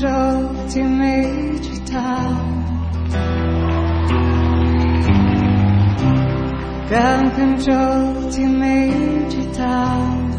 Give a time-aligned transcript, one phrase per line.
[0.00, 2.36] drove to Major Tom.
[6.88, 10.30] Ground control to Major Tom.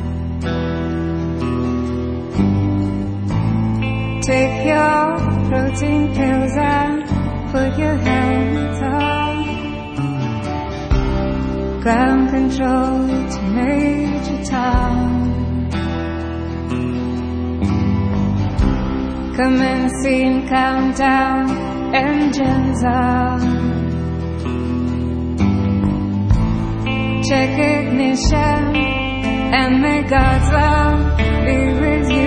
[4.22, 5.18] Take your
[5.50, 7.06] protein pills and
[7.52, 9.36] put your hands on.
[11.82, 15.17] Ground control to Major Tom.
[19.38, 23.40] Commencing countdown, engines on.
[27.22, 28.76] Check ignition,
[29.54, 32.27] and may God's love be with you.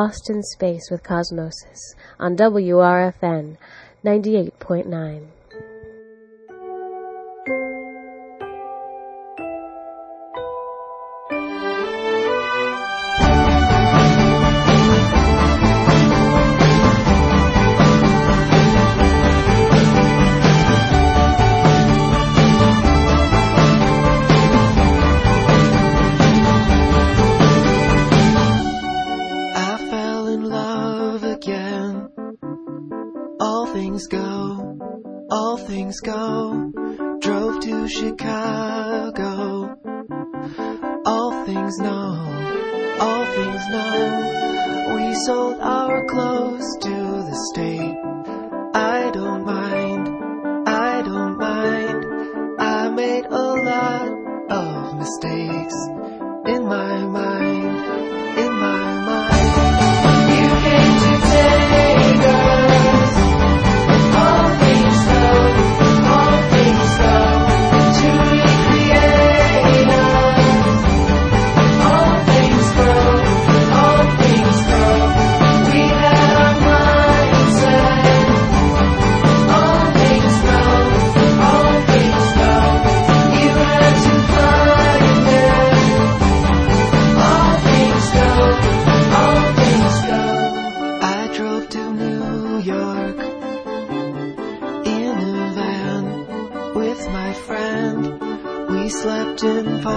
[0.00, 3.58] Lost in Space with Cosmosis on WRFN
[4.02, 5.26] 98.9.
[35.90, 37.18] things go.
[37.20, 39.76] Drove to Chicago.
[41.04, 44.94] All things know, all things know.
[44.94, 47.96] We sold our clothes to the state.
[48.72, 50.08] I don't mind,
[50.68, 52.06] I don't mind.
[52.60, 54.08] I made a lot
[54.50, 55.74] of mistakes
[56.46, 57.59] in my mind.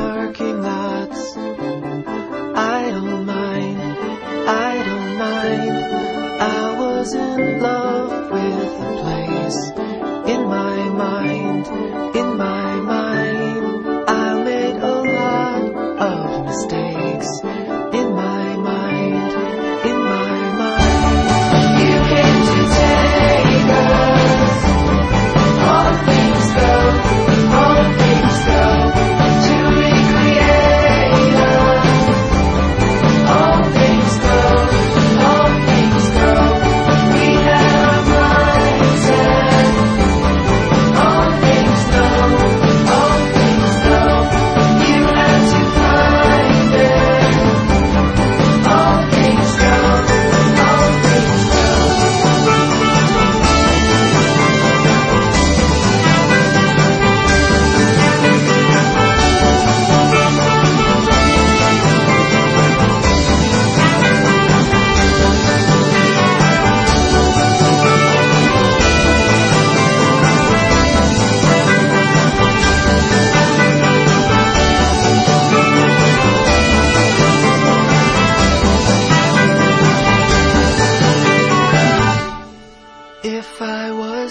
[0.03, 1.38] Parking lots.
[2.73, 3.79] I don't mind,
[4.69, 5.75] I don't mind.
[6.57, 9.59] I was in love with the place.
[10.33, 11.65] In my mind,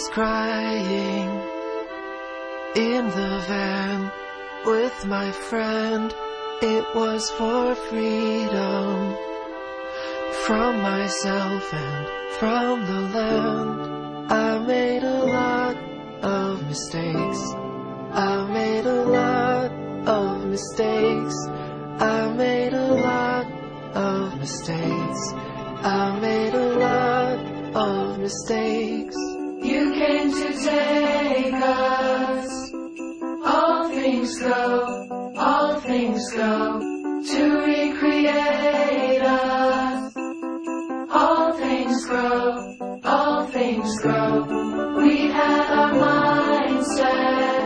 [0.02, 1.28] was crying
[2.74, 4.10] in the van
[4.64, 6.12] with my friend,
[6.60, 9.16] it was for freedom
[10.44, 12.06] from myself and
[12.38, 14.32] from the land.
[14.32, 15.76] I made a lot
[16.22, 17.40] of mistakes.
[18.12, 19.70] I made a lot
[20.08, 21.36] of mistakes.
[22.00, 23.46] I made a lot
[23.94, 25.32] of mistakes.
[25.84, 29.41] I made a lot of mistakes.
[29.62, 32.72] You came to take us.
[33.44, 40.12] All things go, all things go to recreate us.
[41.10, 44.96] All things grow, all things grow.
[44.96, 47.62] We had our minds set.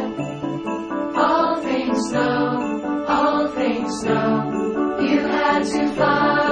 [1.17, 4.99] All things know, all things know.
[5.01, 6.46] You had to find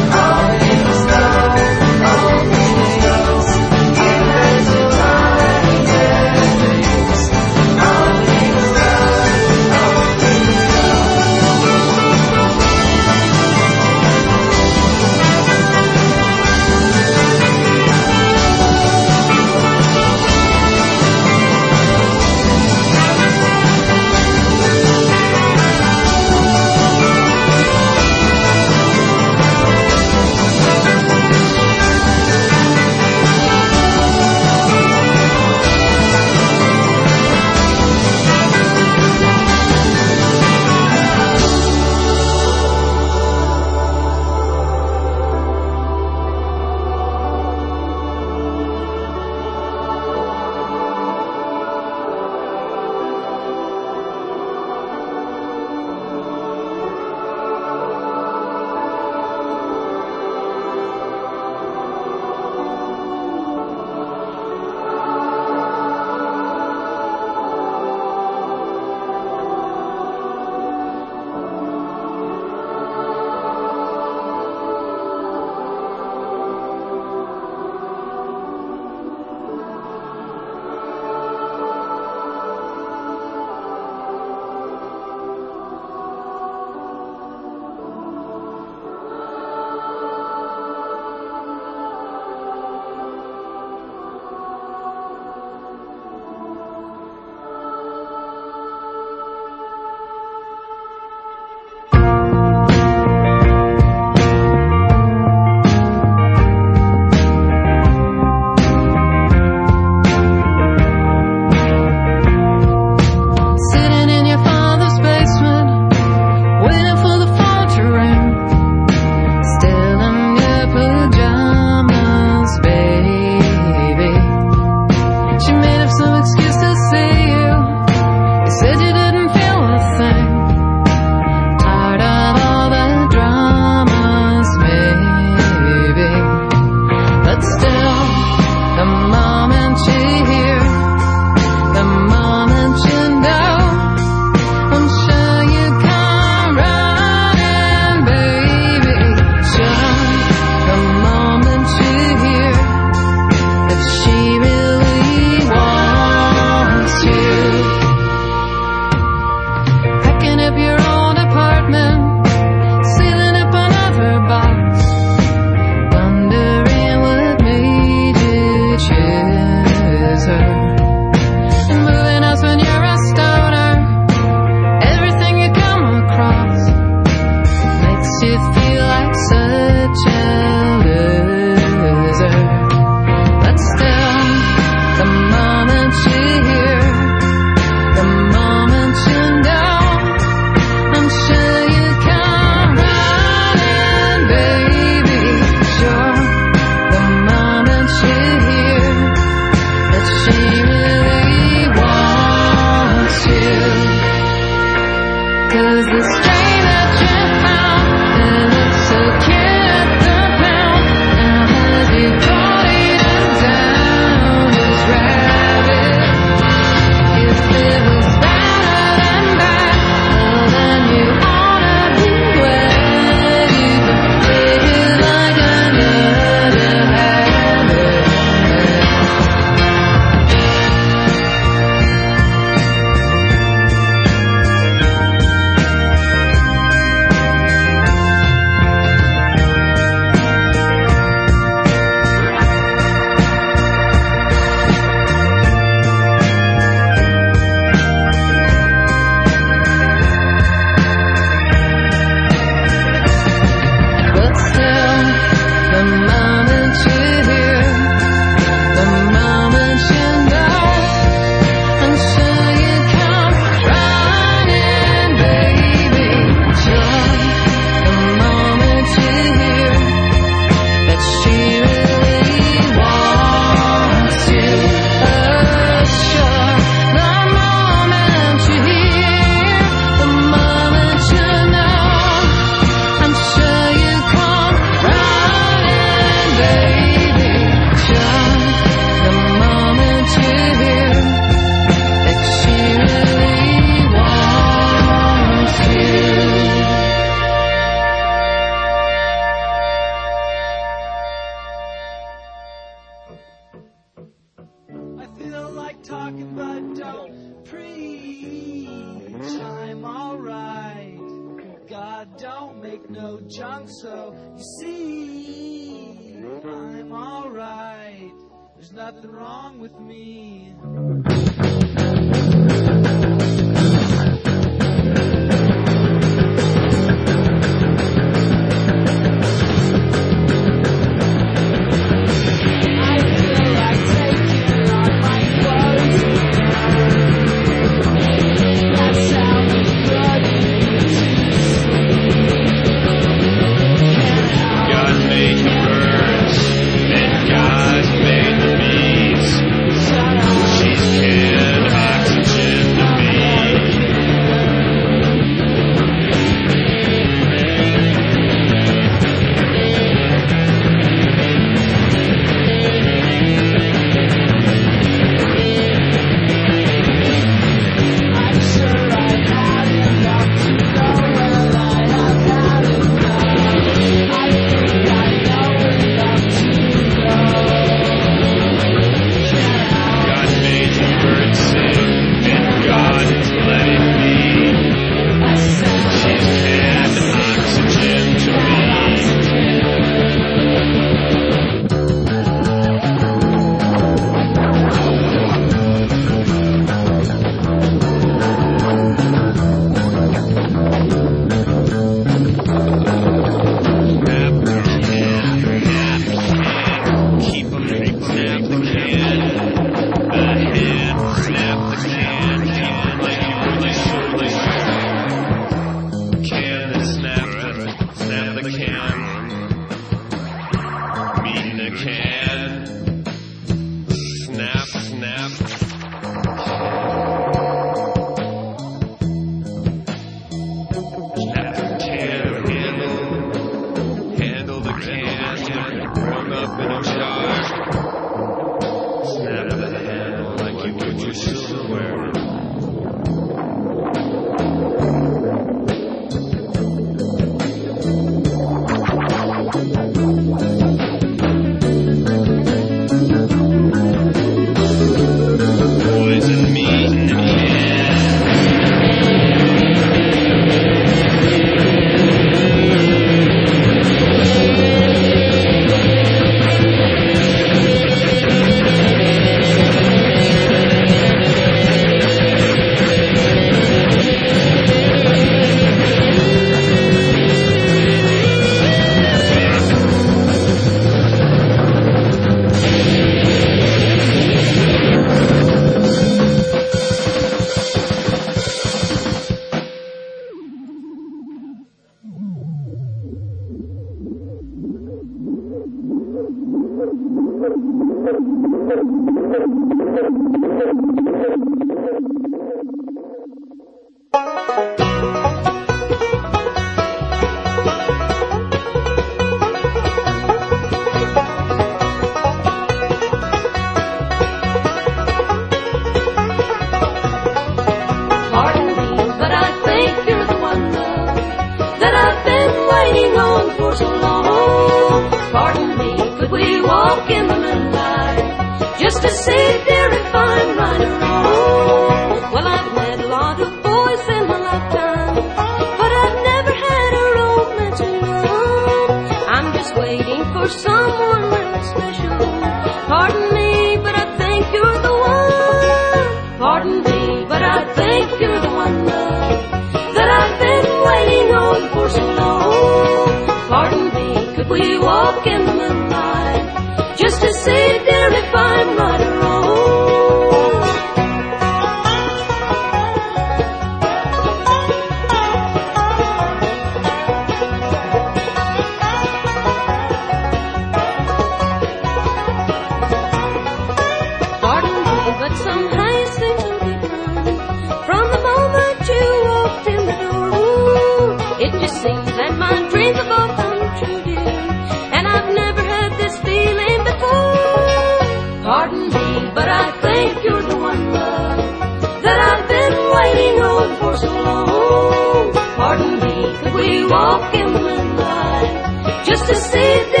[596.91, 600.00] walk in the just to see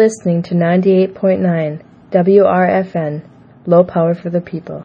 [0.00, 3.12] listening to 98.9 WRFN,
[3.66, 4.82] low power for the people.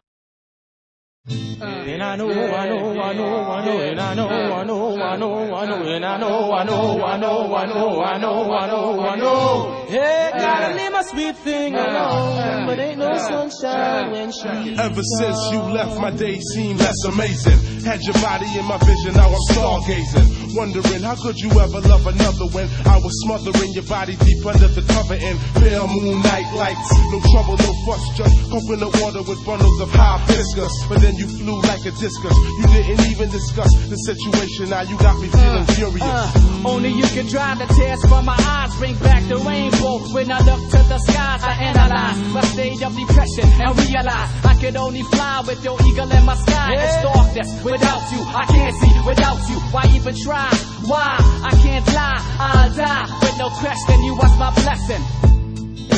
[9.88, 14.76] Hey, gotta leave my sweet thing alone, but ain't no sunshine when she.
[14.78, 17.60] Ever since you left, my days seem less amazing.
[17.86, 20.58] Had your body in my vision, now I'm stargazing.
[20.58, 24.68] Wondering how could you ever love another when I was smothering your body deep under
[24.68, 26.90] the cover in pale moonlight lights.
[27.14, 30.74] No trouble, no fuss, just coconut water with bundles of hibiscus.
[30.90, 32.34] But then you flew like a discus.
[32.34, 34.70] You didn't even discuss the situation.
[34.74, 36.02] Now you got me feeling furious.
[36.02, 39.85] Uh, only you can drive the tears from my eyes, bring back the rainbow.
[39.86, 44.58] When I look to the skies, I analyze my state of depression and realize I
[44.60, 46.74] could only fly with your eagle in my sky.
[46.74, 49.58] It's darkness without you, I can't see without you.
[49.70, 50.50] Why even try?
[50.90, 51.18] Why?
[51.22, 54.02] I can't lie, I'll die with no question.
[54.06, 55.04] You was my blessing.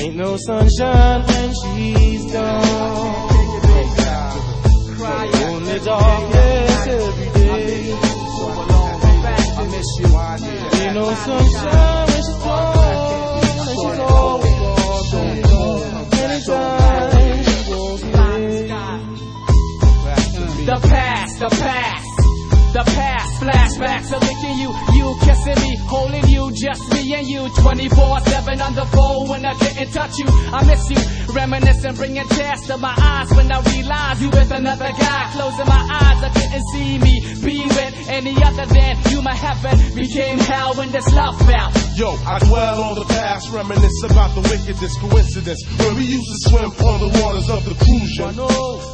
[0.02, 3.36] Ain't no sunshine when she's gone.
[5.48, 7.96] Only darkness every day.
[9.58, 10.08] I miss you.
[10.82, 12.77] Ain't no sunshine when she's gone.
[20.68, 22.06] The past, the past.
[22.74, 24.70] The past, flashbacks of licking you,
[25.08, 29.54] you kissing me, holding you, just me and you, 24-7 on the phone when I
[29.54, 30.26] couldn't touch you.
[30.28, 34.92] I miss you, reminiscing, bringing tears to my eyes when I realize you with another
[35.00, 35.30] guy.
[35.34, 39.22] Closing my eyes, I couldn't see me be with any other than you.
[39.22, 41.72] My heaven became hell when this love fell.
[41.96, 46.50] Yo, I dwell on the past, reminisce about the wickedest coincidence when we used to
[46.50, 48.38] swim on the waters of the Crucian.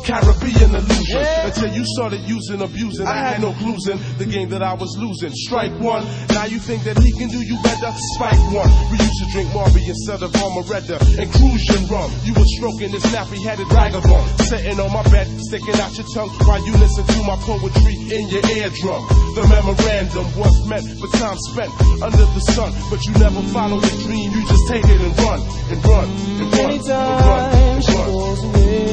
[0.06, 1.48] Caribbean illusion Yeah.
[1.48, 3.06] until you started using, abusing.
[3.08, 5.32] I had no clues in the game that I was losing.
[5.34, 6.03] Strike one,
[6.34, 7.92] now you think that he can do you better.
[8.16, 12.12] Spike one, we used to drink mauby instead of Amaretto and Cruzan rum.
[12.24, 16.64] You were stroking this nappy-headed vagabond, sitting on my bed, sticking out your tongue while
[16.66, 19.04] you listen to my poetry in your eardrum.
[19.36, 23.94] The memorandum was meant for time spent under the sun, but you never follow the
[24.04, 24.32] dream.
[24.32, 25.40] You just take it and run
[25.72, 28.14] and run and run and run and run.
[28.44, 28.84] away.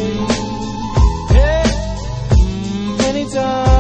[1.35, 1.64] Hey.
[3.09, 3.80] Anytime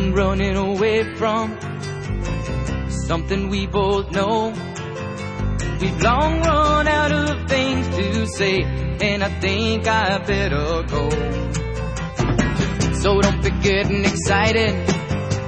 [0.00, 1.58] been running away from
[3.06, 4.52] something we both know.
[5.80, 11.10] We've long run out of things to say, and I think I better go.
[13.02, 14.72] So don't be getting excited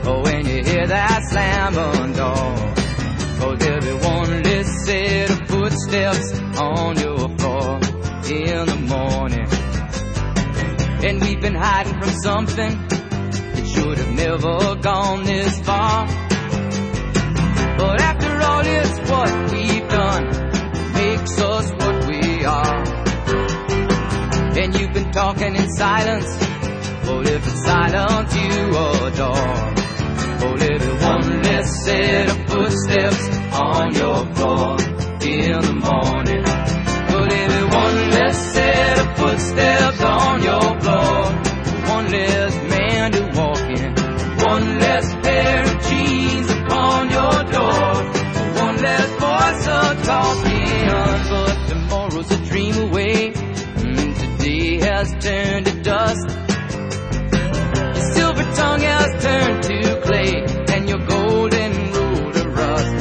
[0.06, 2.54] oh, when you hear that slam on door.
[3.38, 7.74] Cause there'll be one less set of footsteps on your floor
[8.38, 9.48] in the morning.
[11.04, 12.91] And we've been hiding from something
[14.14, 16.06] never gone this far.
[17.78, 20.24] But after all, it's what we've done
[20.92, 22.82] makes us what we are.
[24.58, 26.30] And you've been talking in silence,
[27.04, 28.68] but if it's silence you
[29.08, 29.82] adore.
[30.44, 34.76] Oh, little one less set of footsteps on your floor
[35.22, 36.44] in the morning.
[37.14, 40.61] Oh, little one less set of footsteps on your
[55.22, 56.28] turned to dust.
[57.94, 60.44] Your silver tongue has turned to clay.
[60.74, 62.94] And your golden rule to rust.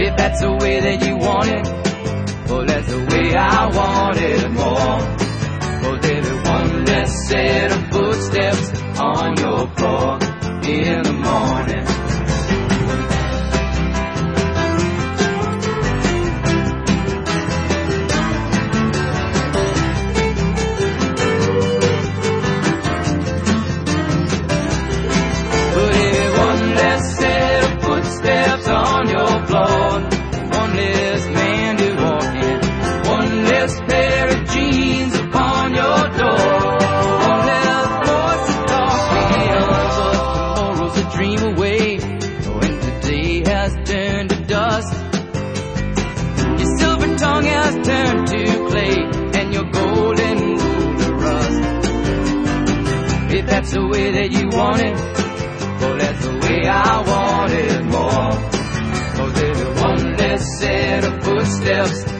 [0.00, 1.66] If that's the way that you want it,
[2.48, 5.00] well, that's the way I want it more.
[5.86, 10.18] Oh, there's one less set of footsteps on your floor
[10.62, 11.83] in the morning.
[54.74, 58.30] Want it, well, that's the way I want it more.
[59.16, 62.13] Oh, there's one less set of footsteps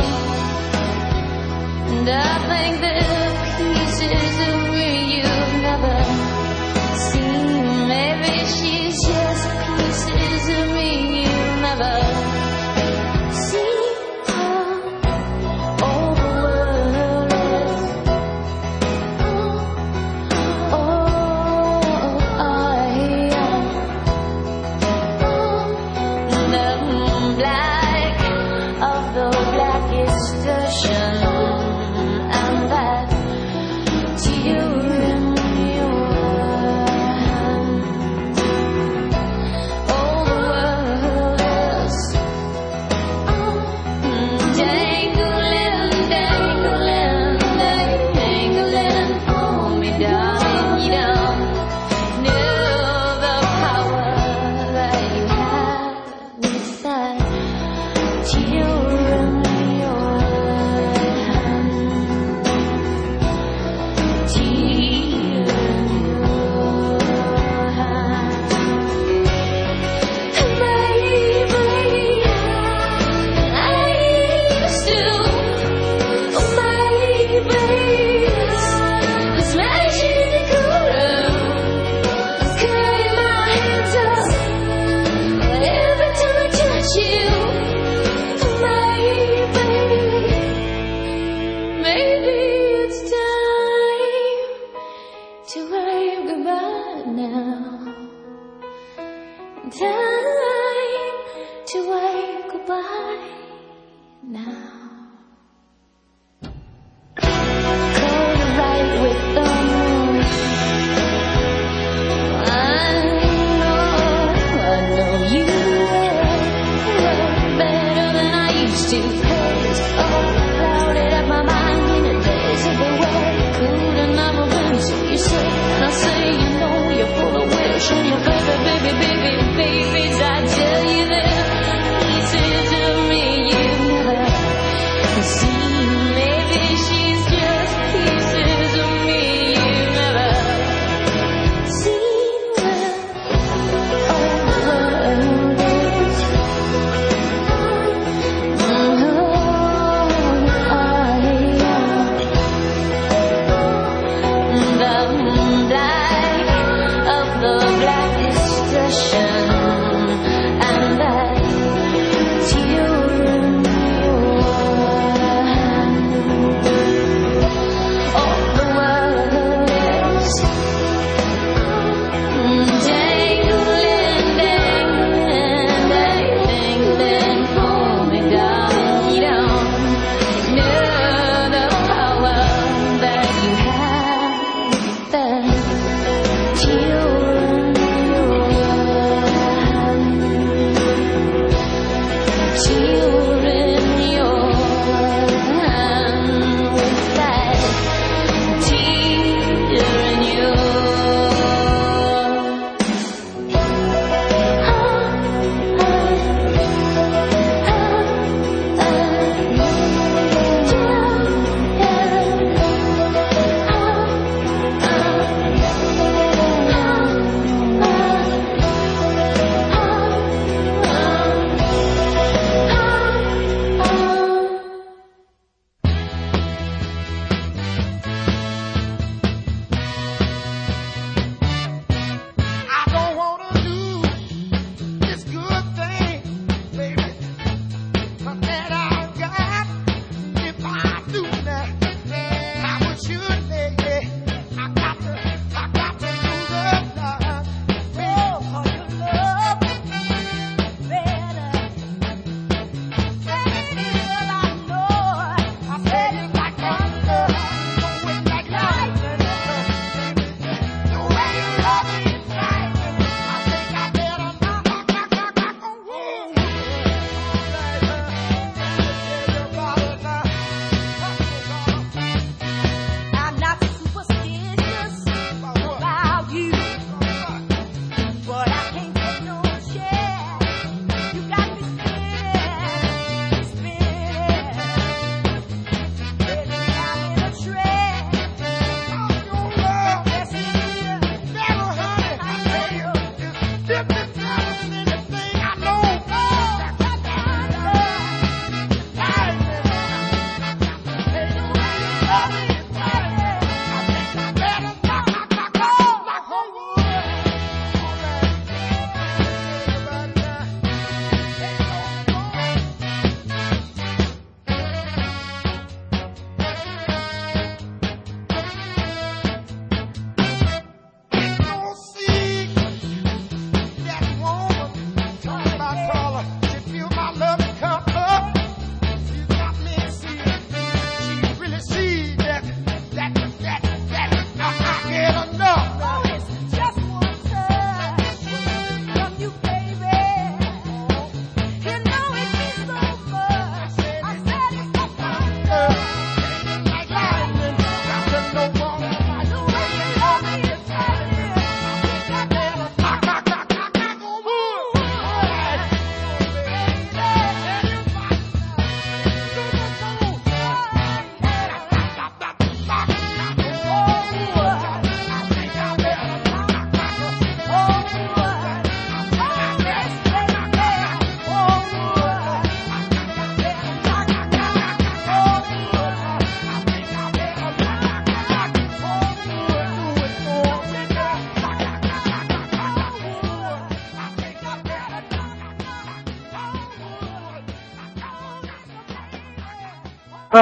[1.93, 2.95] and I think the
[3.57, 4.62] peaches.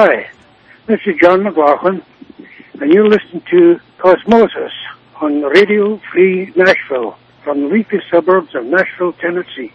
[0.03, 0.31] Hi,
[0.87, 2.01] this is John McLaughlin,
[2.81, 4.71] and you're listening to Cosmosis
[5.17, 9.71] on Radio Free Nashville from the leafy suburbs of Nashville, Tennessee.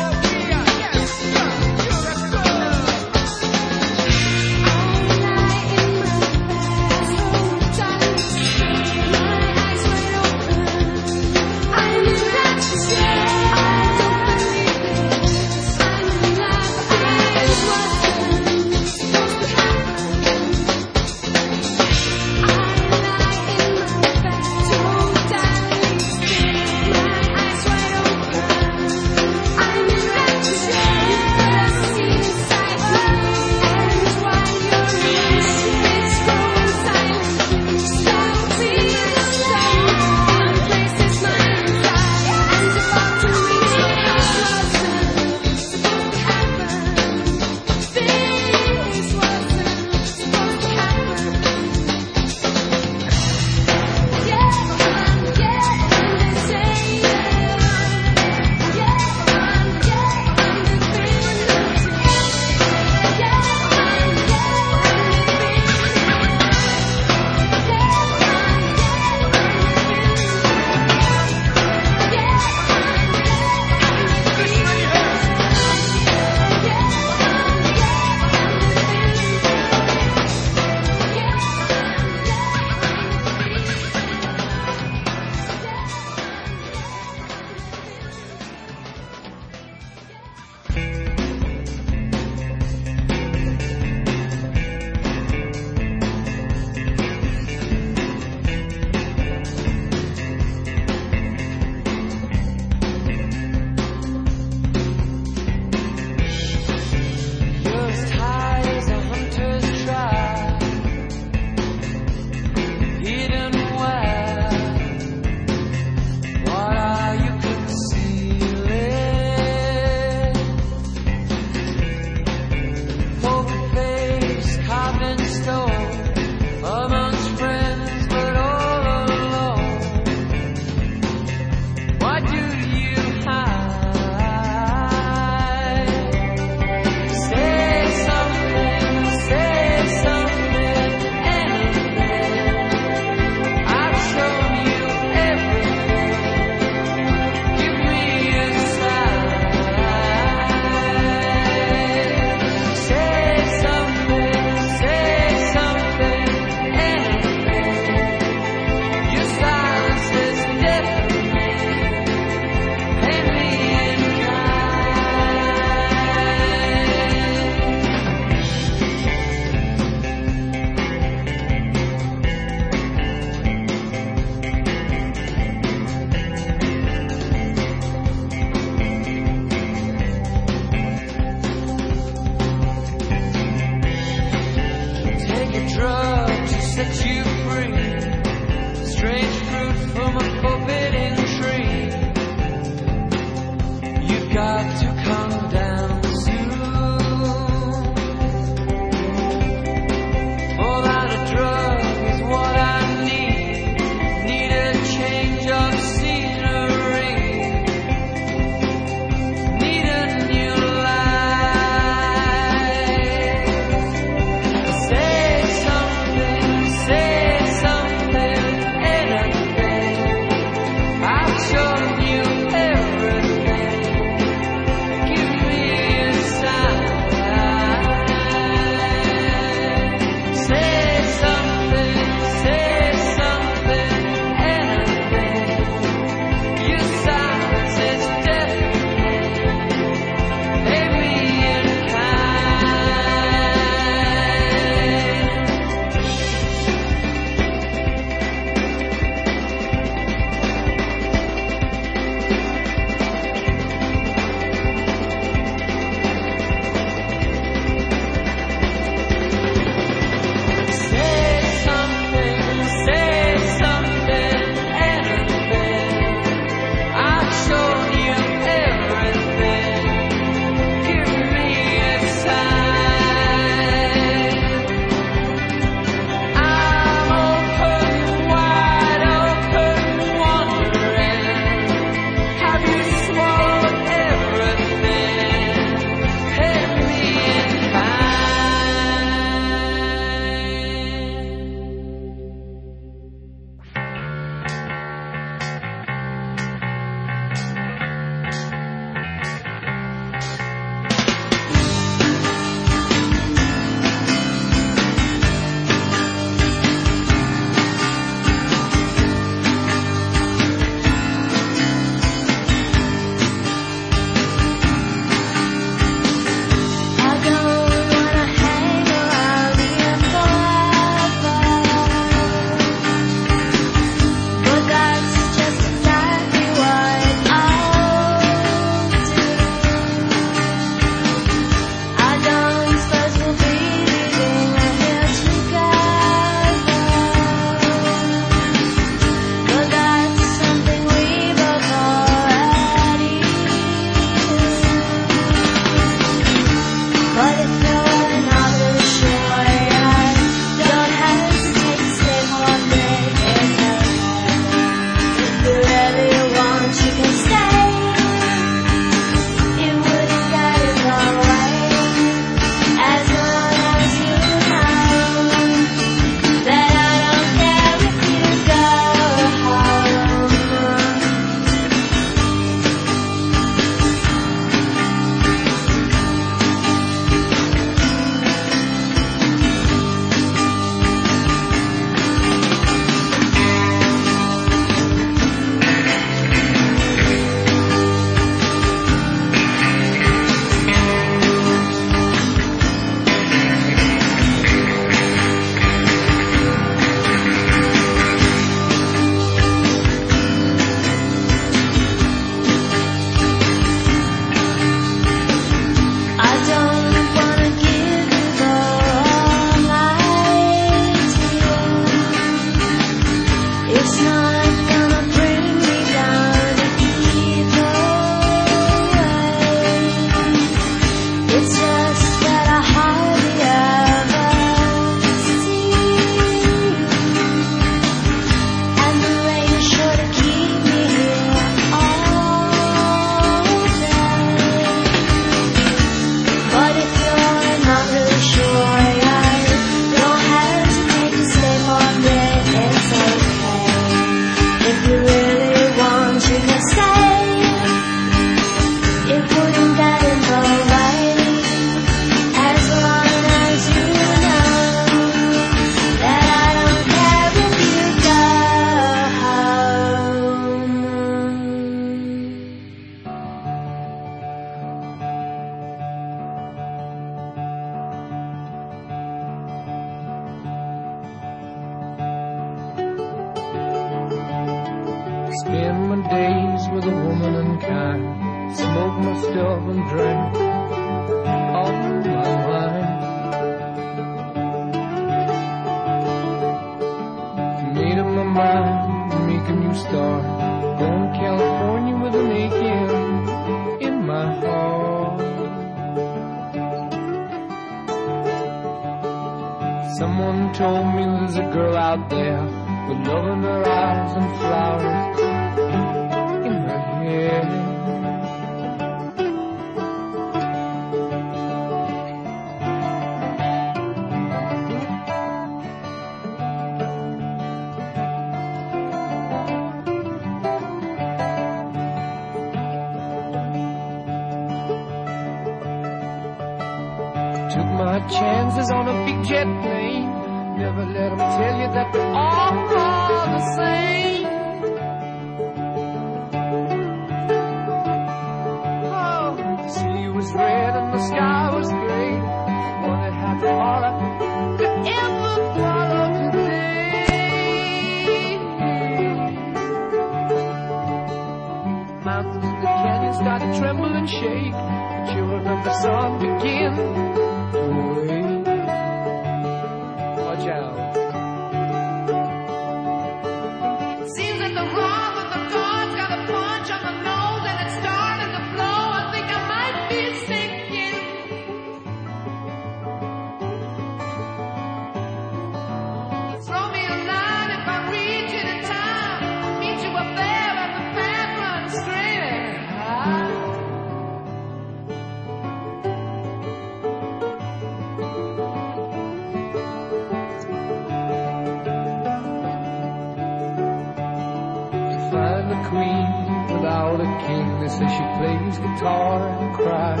[595.14, 596.10] find a queen
[596.50, 597.46] without a king.
[597.60, 600.00] They say she plays guitar and cries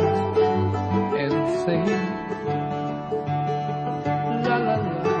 [1.22, 2.04] and sings.
[4.46, 5.14] La la la.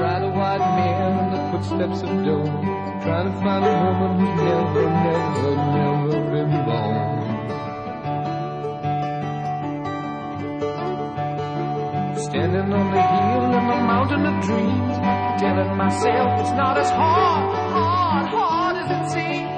[0.00, 2.52] Ride a white man in the footsteps of doom,
[3.02, 7.14] trying to find a woman who's never, never, never been born.
[12.26, 17.56] Standing on the hill in the mountain of dreams telling myself it's not as hard,
[17.72, 19.55] hard, hard as it seems.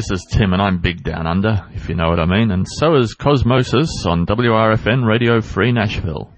[0.00, 2.66] This is Tim and I'm big down under, if you know what I mean, and
[2.66, 6.32] so is Cosmosis on WRFN Radio Free Nashville.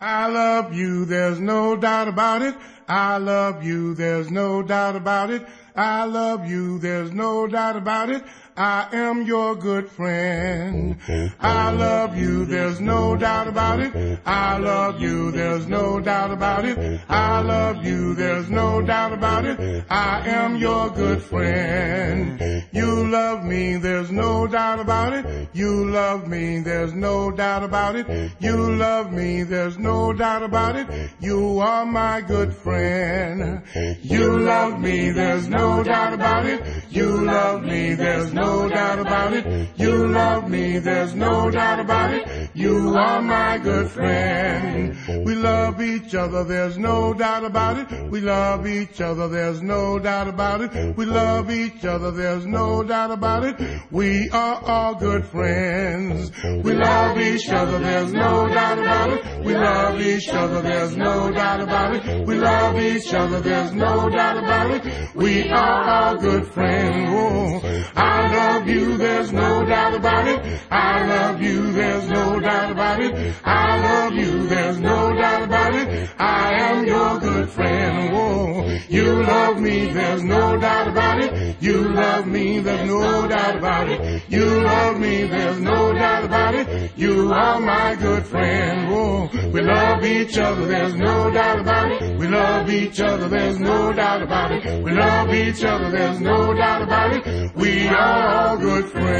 [0.00, 2.56] I love you, there's no doubt about it.
[2.88, 5.46] I love you, there's no doubt about it.
[5.76, 8.24] I love you, there's no doubt about it.
[8.60, 10.98] I am your good friend.
[11.40, 14.20] I love you, there's no doubt about it.
[14.26, 17.00] I love you, there's no doubt about it.
[17.08, 19.86] I love you, there's no doubt about it.
[19.88, 22.38] I am your good friend.
[22.70, 25.48] You love me, there's no doubt about it.
[25.54, 28.32] You love me, there's no doubt about it.
[28.40, 30.86] You love me, there's no doubt about it.
[31.18, 33.62] You are my good friend.
[34.02, 36.60] You love me, there's no doubt about it.
[36.90, 39.44] You love me, there's no doubt about it.
[39.76, 42.50] You love me, there's no doubt about it.
[42.54, 45.24] You are my good friend.
[45.26, 48.10] We love each other, there's no doubt about it.
[48.10, 50.96] We love each other, there's no doubt about it.
[50.96, 53.56] We love each other, there's no doubt about it.
[53.90, 56.30] We are all good friends.
[56.44, 59.44] We love each other, there's no doubt about it.
[59.44, 62.26] We love each other, there's no doubt about it.
[62.26, 65.14] We love each other, there's no doubt about it.
[65.14, 67.10] We are all good friends.
[67.10, 67.60] Oh,
[67.96, 70.60] I love you, there's no doubt about it.
[70.70, 73.34] I love you, there's no doubt about it.
[73.44, 76.10] I love you, there's no doubt about it.
[76.18, 78.10] I am your good friend.
[78.14, 81.56] Oh, you love me, there's no doubt about it.
[81.60, 84.22] You love me, there's no doubt about it.
[84.28, 86.92] You love me, there's no doubt about it.
[86.96, 88.88] You are my good friend.
[88.92, 92.18] Oh, we love each other, there's no doubt about it.
[92.18, 94.82] We love each other, there's no doubt about it.
[94.82, 97.54] We love each other, there's no doubt about it.
[97.54, 99.10] We are all good friends.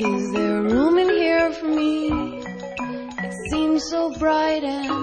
[0.00, 2.40] Is there room in here for me?
[3.24, 5.01] It seems so bright and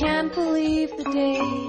[0.00, 1.61] can't believe the daylight.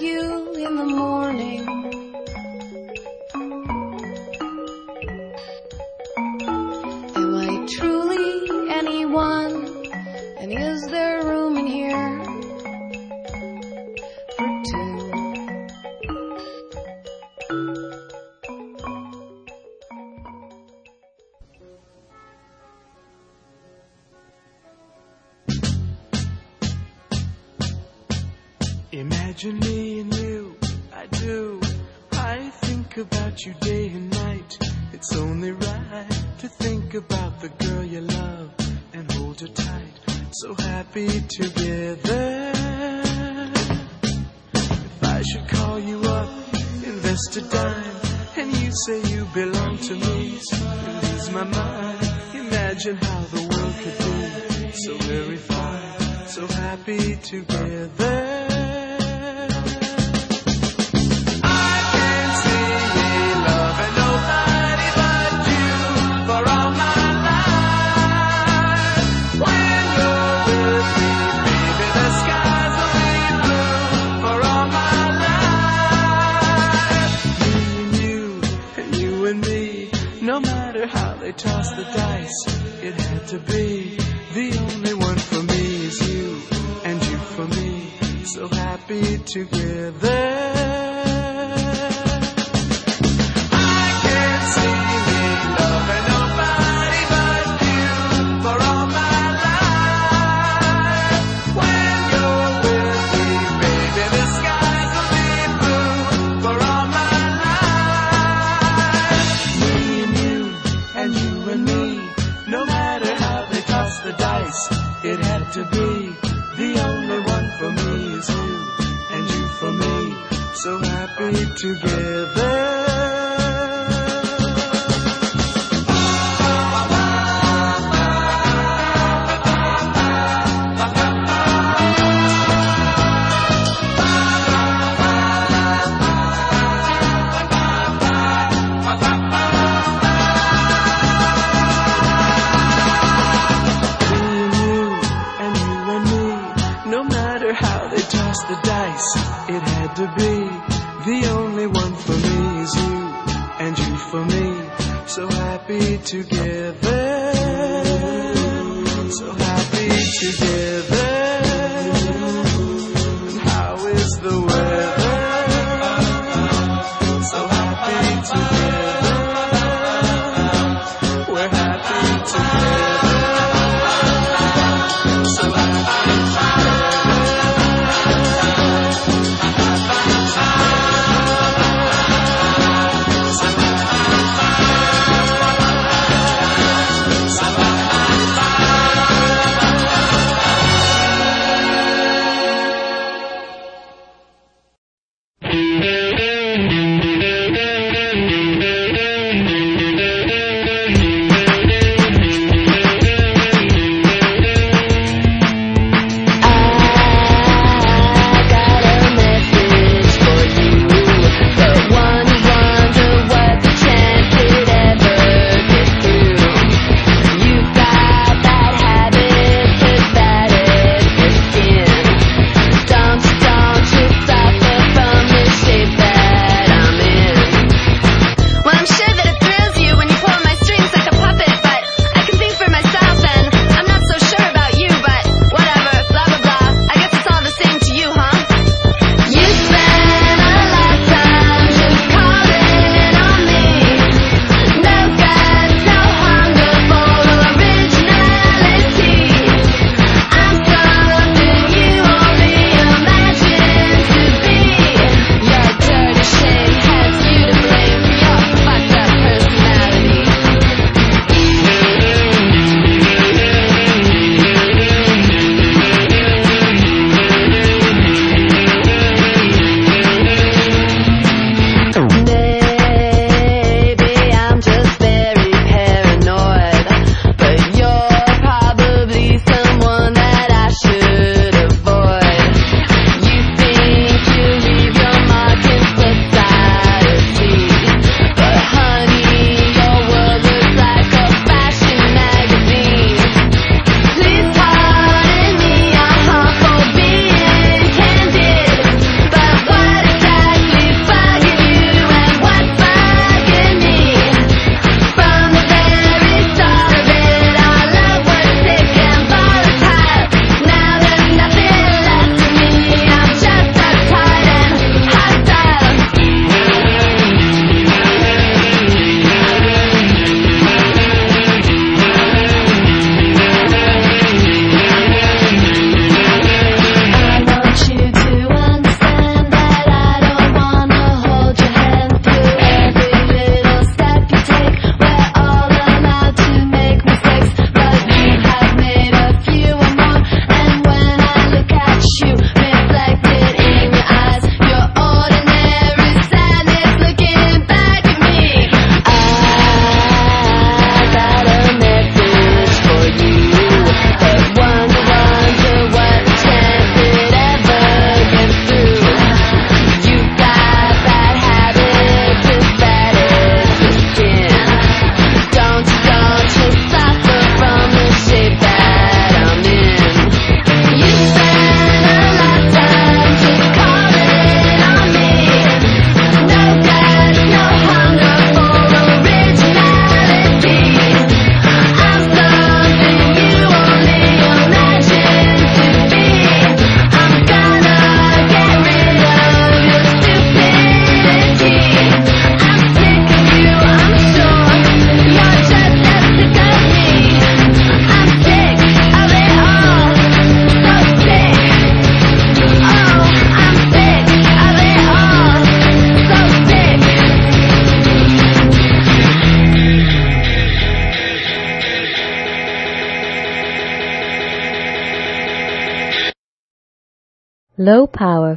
[0.00, 0.41] You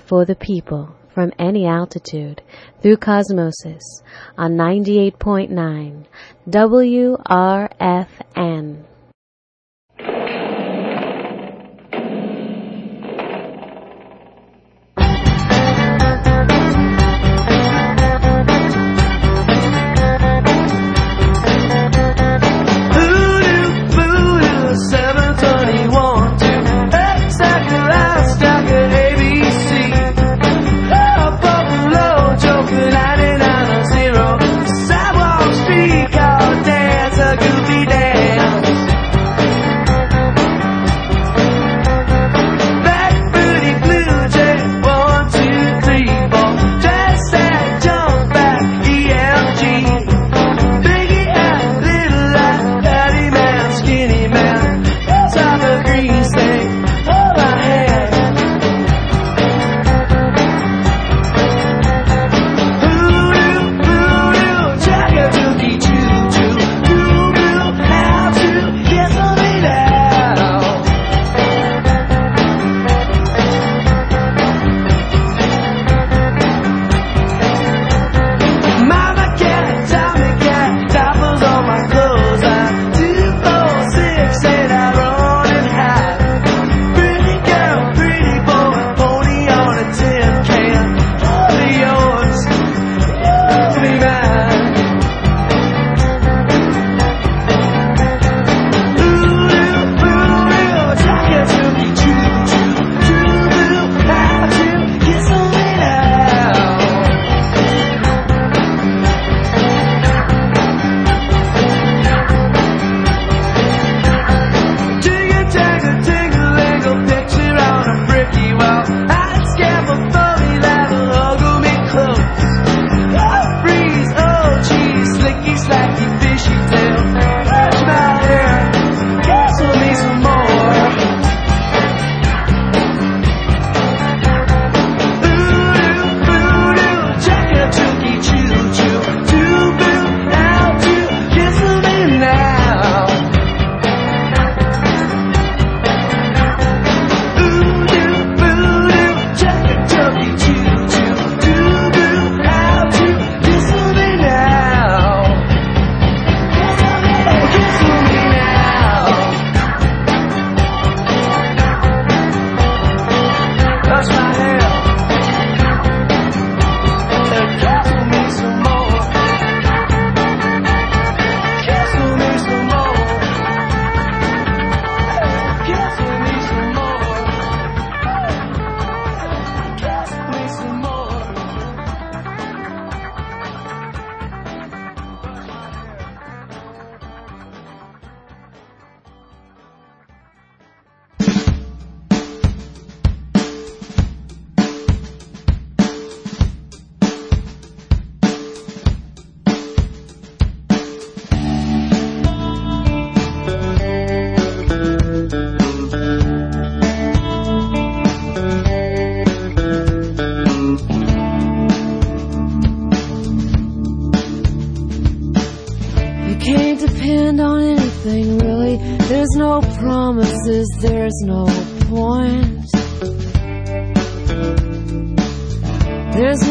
[0.06, 2.42] for the people from any altitude
[2.82, 4.04] through Cosmosis
[4.38, 6.06] on 98.9
[6.50, 7.16] WRFN.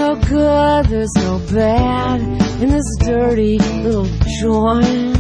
[0.05, 2.21] no good, there's no bad
[2.61, 5.17] in this dirty little joint.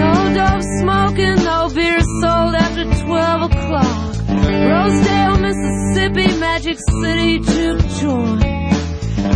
[0.00, 4.06] No dope smoking, no beer sold after 12 o'clock.
[4.72, 8.42] Rosedale, Mississippi, Magic City juke joint.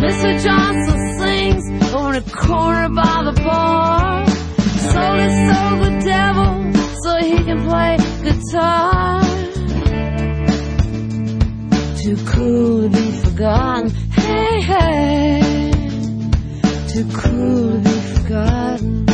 [0.03, 0.31] Mr.
[0.43, 4.27] Johnson sings over a corner by the bar.
[4.91, 6.49] Sold it, sold the devil
[7.03, 9.24] so he can play guitar
[12.05, 13.89] too cool to be forgotten.
[13.89, 15.71] Hey, hey,
[16.89, 19.05] too cool to be forgotten.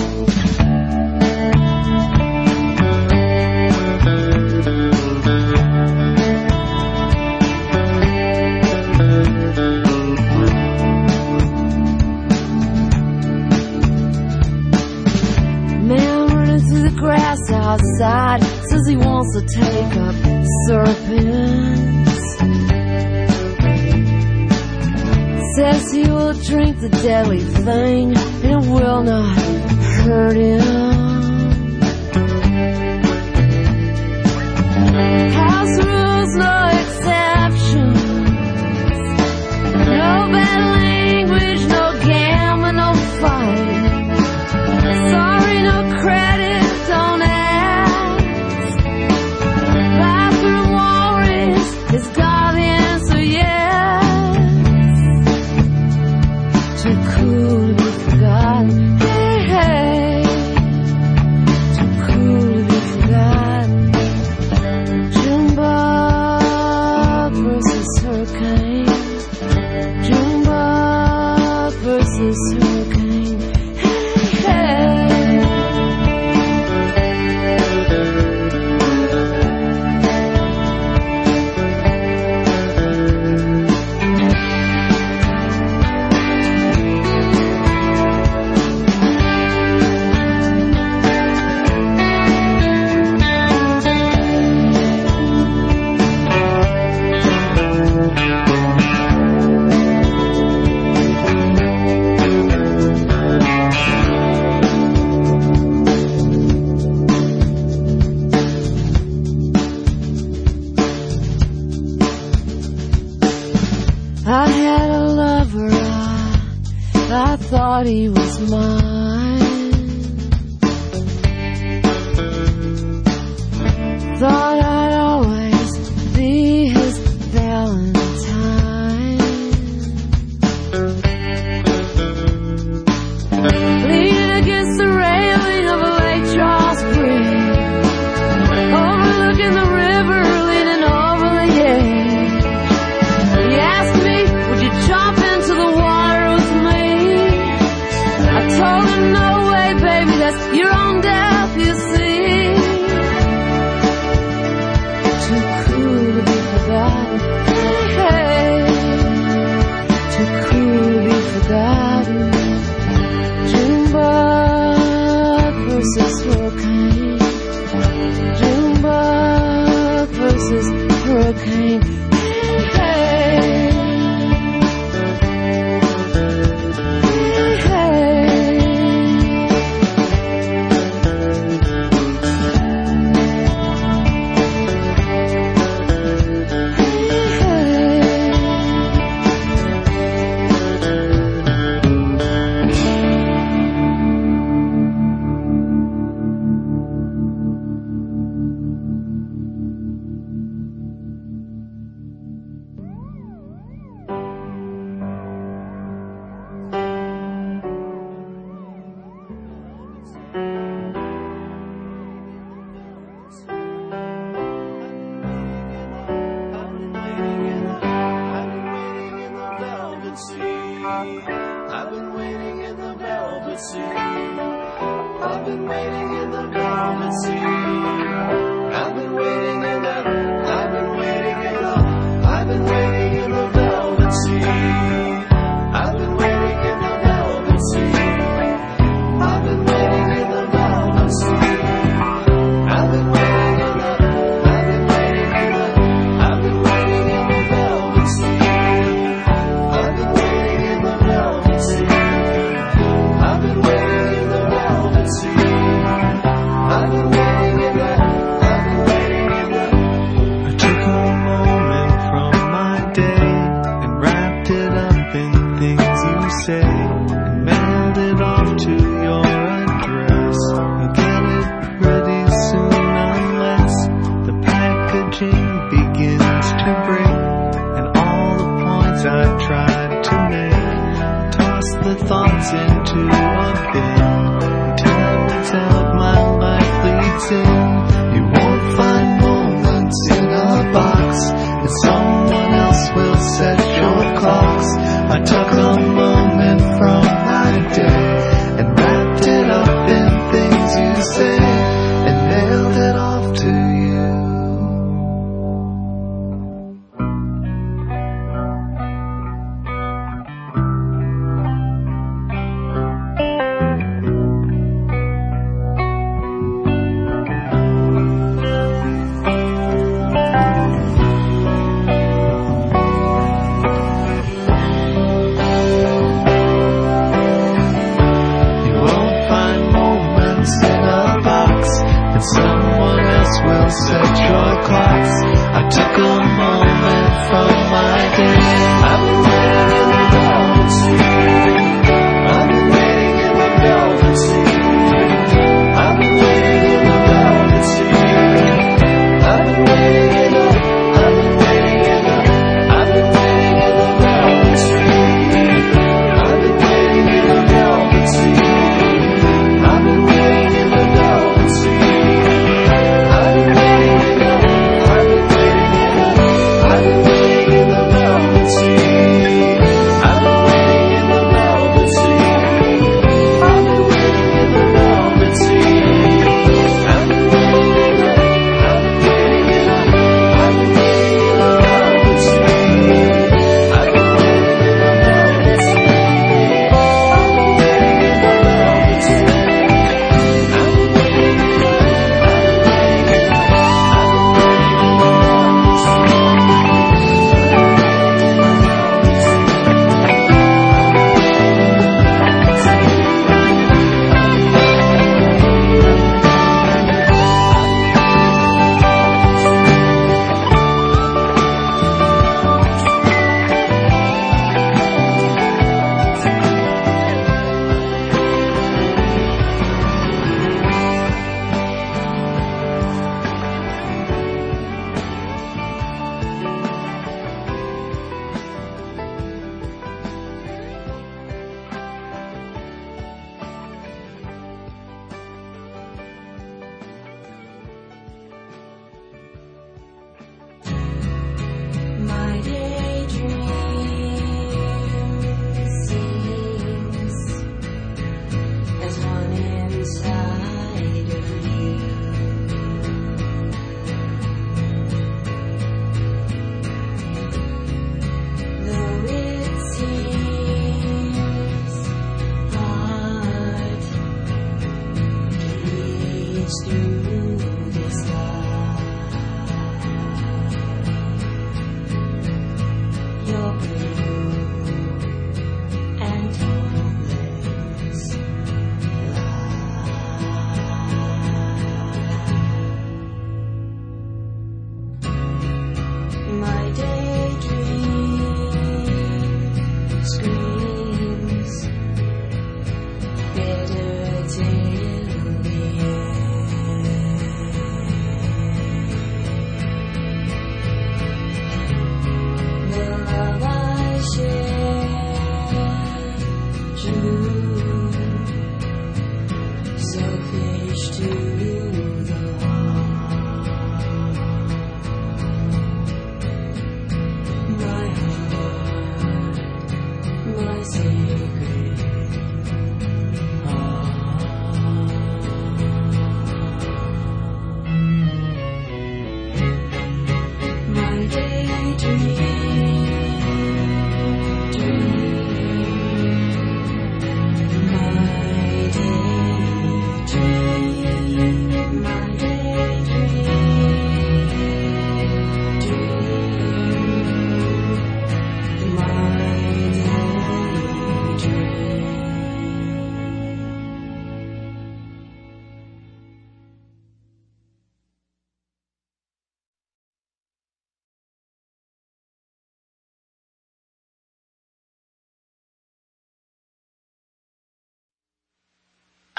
[16.97, 20.15] grass outside says he wants to take up
[20.67, 21.90] surfing.
[25.61, 28.13] Bessie will drink the deadly thing.
[28.17, 31.00] It will not hurt him.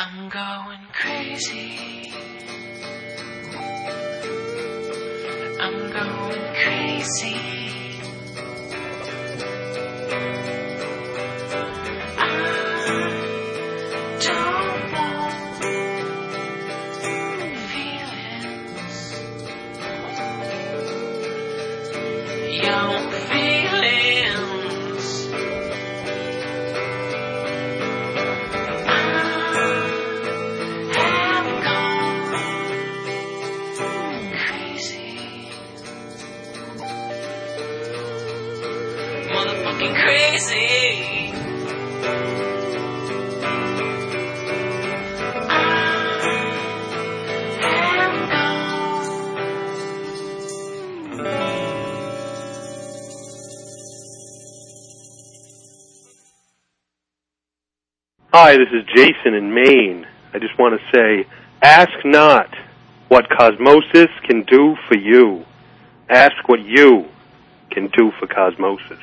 [0.04, 2.12] I'm going crazy.
[5.60, 7.61] I'm going crazy.
[58.52, 60.06] Hi, this is Jason in Maine.
[60.34, 61.26] I just want to say,
[61.62, 62.54] ask not
[63.08, 65.46] what cosmosis can do for you.
[66.10, 67.06] Ask what you
[67.70, 69.00] can do for cosmosis.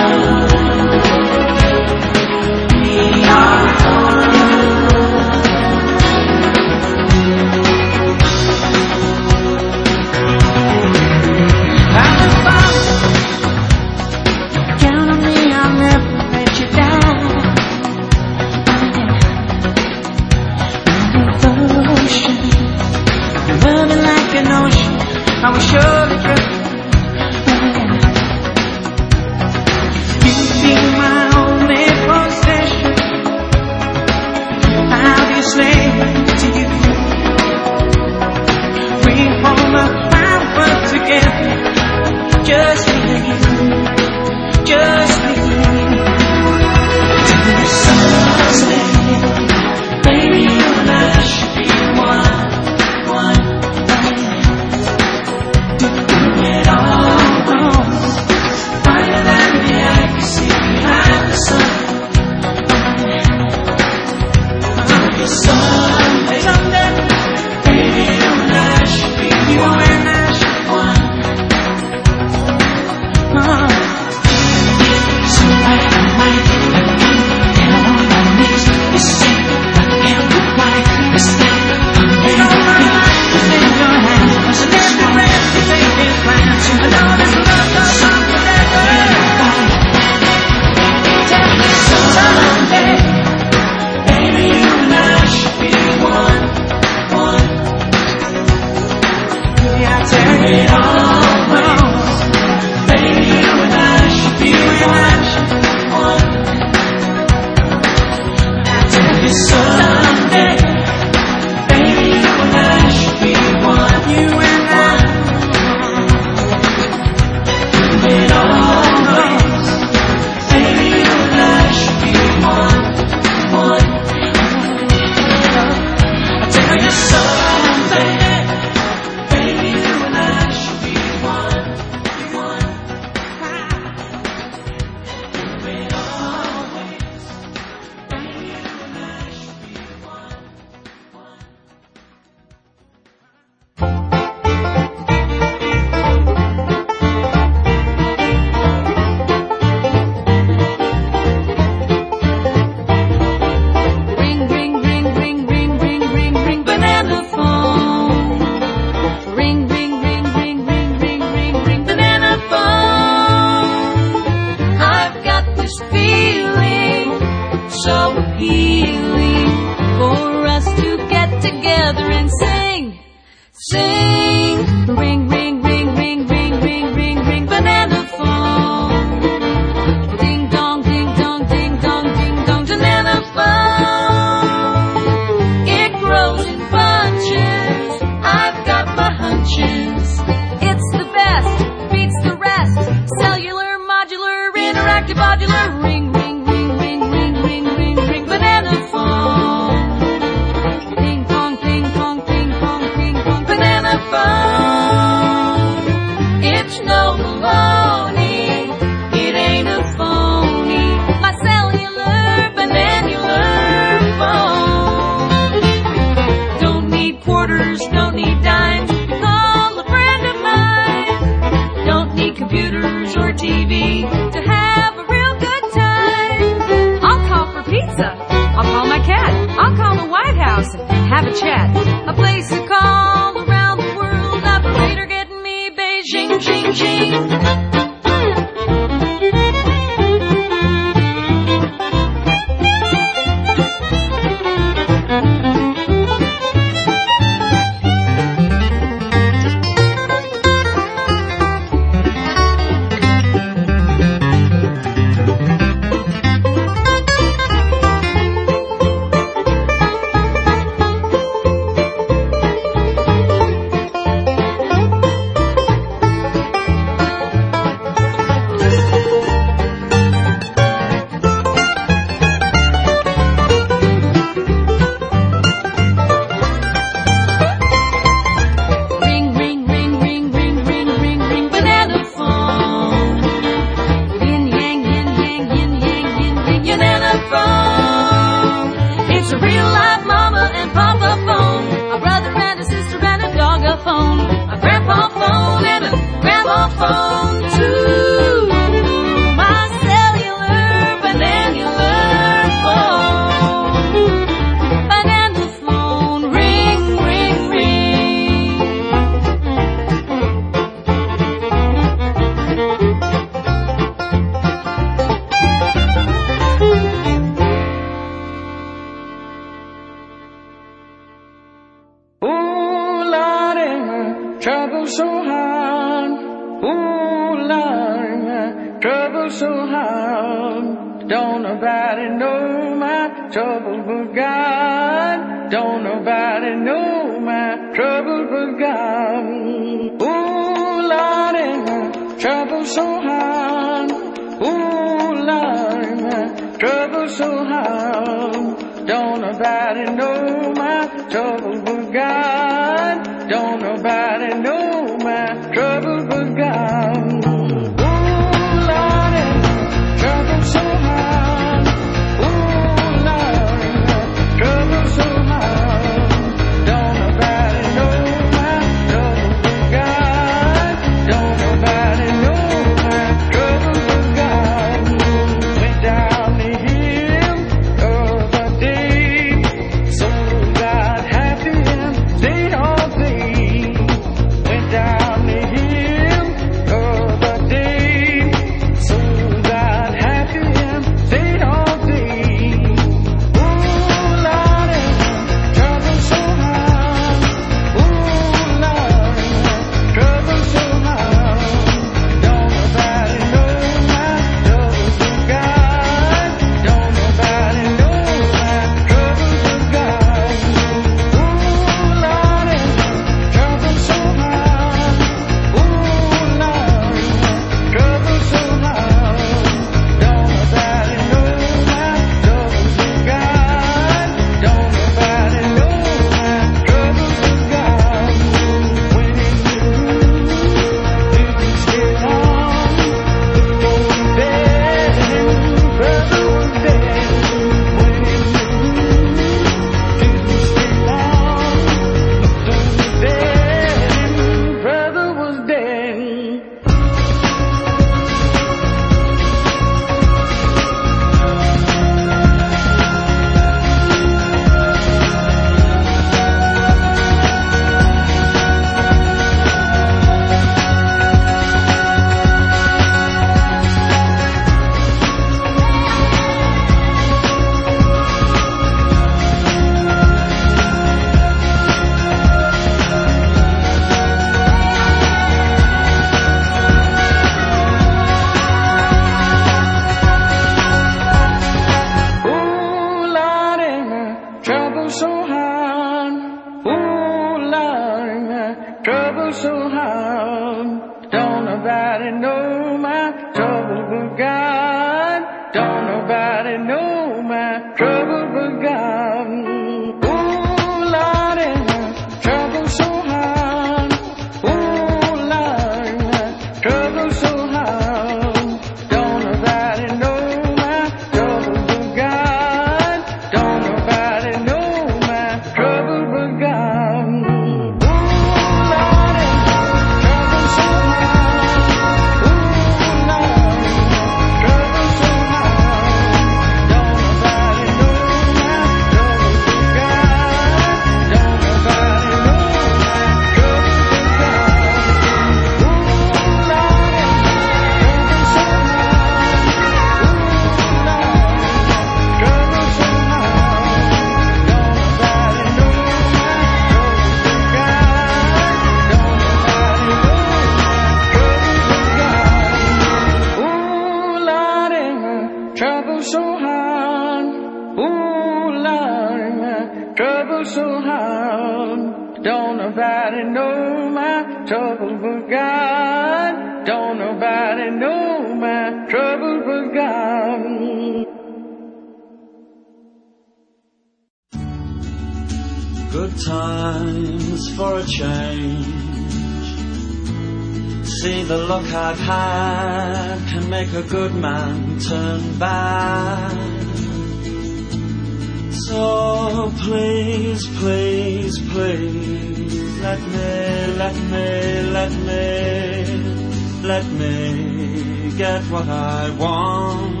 [598.54, 600.00] What I want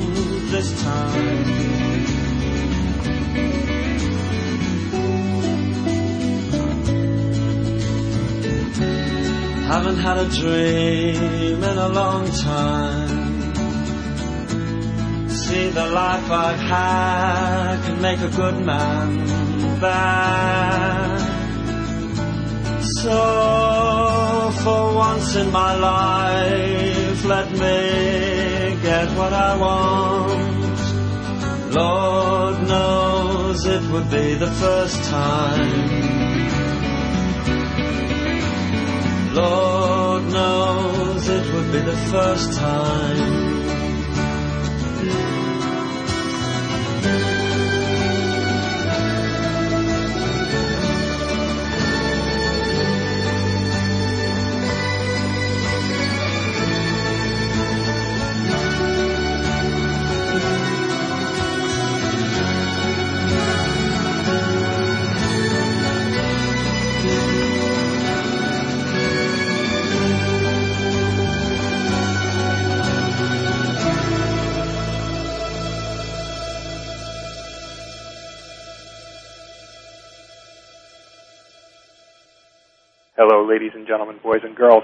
[0.52, 1.44] this time.
[9.72, 13.22] Haven't had a dream in a long time.
[15.42, 21.18] See the life I've had can make a good man bad.
[23.02, 23.18] So
[24.62, 28.33] for once in my life, let me
[28.84, 30.78] get what I want.
[31.74, 36.14] Lord knows it would be the first time.
[39.34, 43.43] Lord knows it would be the first time.
[83.26, 84.82] Hello, ladies and gentlemen, boys and girls.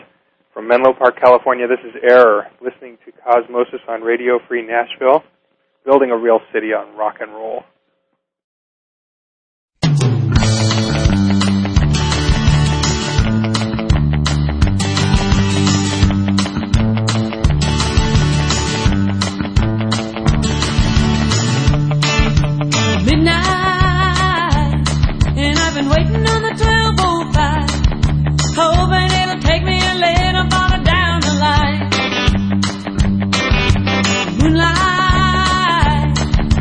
[0.55, 5.23] From Menlo Park, California, this is Error, listening to Cosmosis on Radio Free Nashville,
[5.85, 7.65] building a real city on rock and roll.
[23.05, 24.89] midnight,
[25.37, 26.90] and I've been waiting on the 1205,
[28.61, 31.81] hoping it'll take me a little farther down the line.
[34.39, 36.12] Moonlight,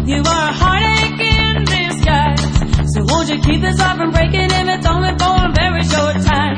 [0.07, 4.67] you are a heartache in disguise, so won't you keep this heart from breaking if
[4.75, 6.55] it's only for a very short time?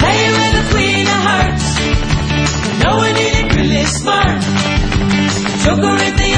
[0.00, 1.66] Play with the queen of hearts,
[2.82, 4.40] knowing it really smart.
[5.62, 6.29] Joker is the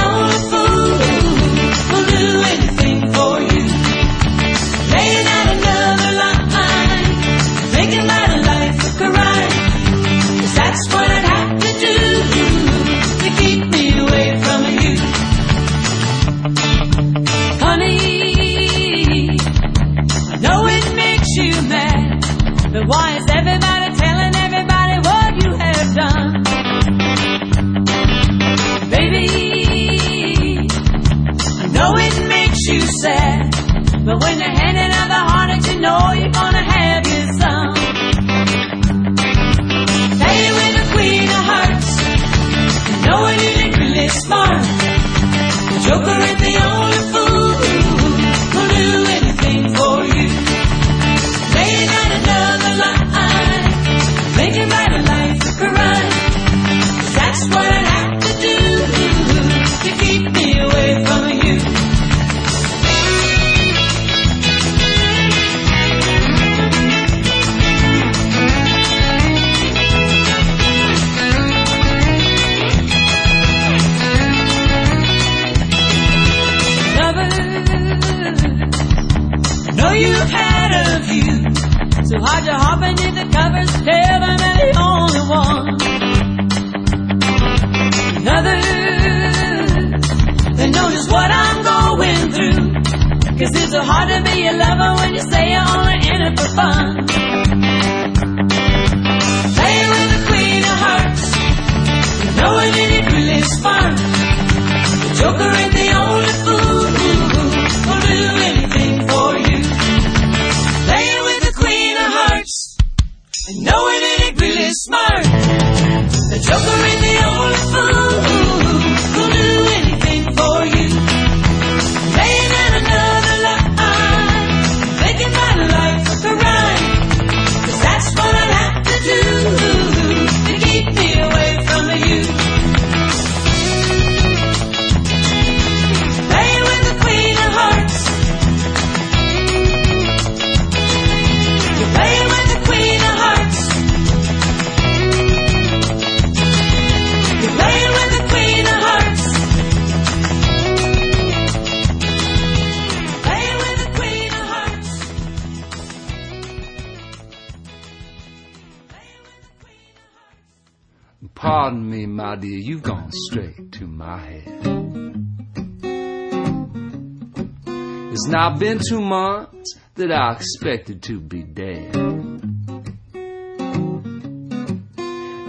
[168.62, 171.96] been two months that I expected to be dead.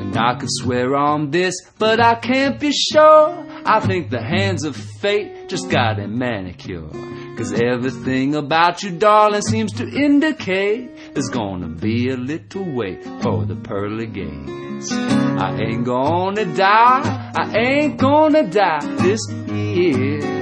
[0.02, 3.46] And I could swear on this, but I can't be sure.
[3.66, 6.90] I think the hands of fate just got a manicure.
[7.38, 13.46] Cause everything about you, darling, seems to indicate there's gonna be a little wait for
[13.46, 14.92] the pearly gates.
[14.92, 19.22] I ain't gonna die, I ain't gonna die this
[19.52, 20.33] year.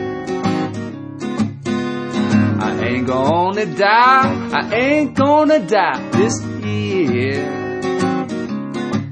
[2.92, 7.62] Ain't gonna die, I ain't gonna die this year.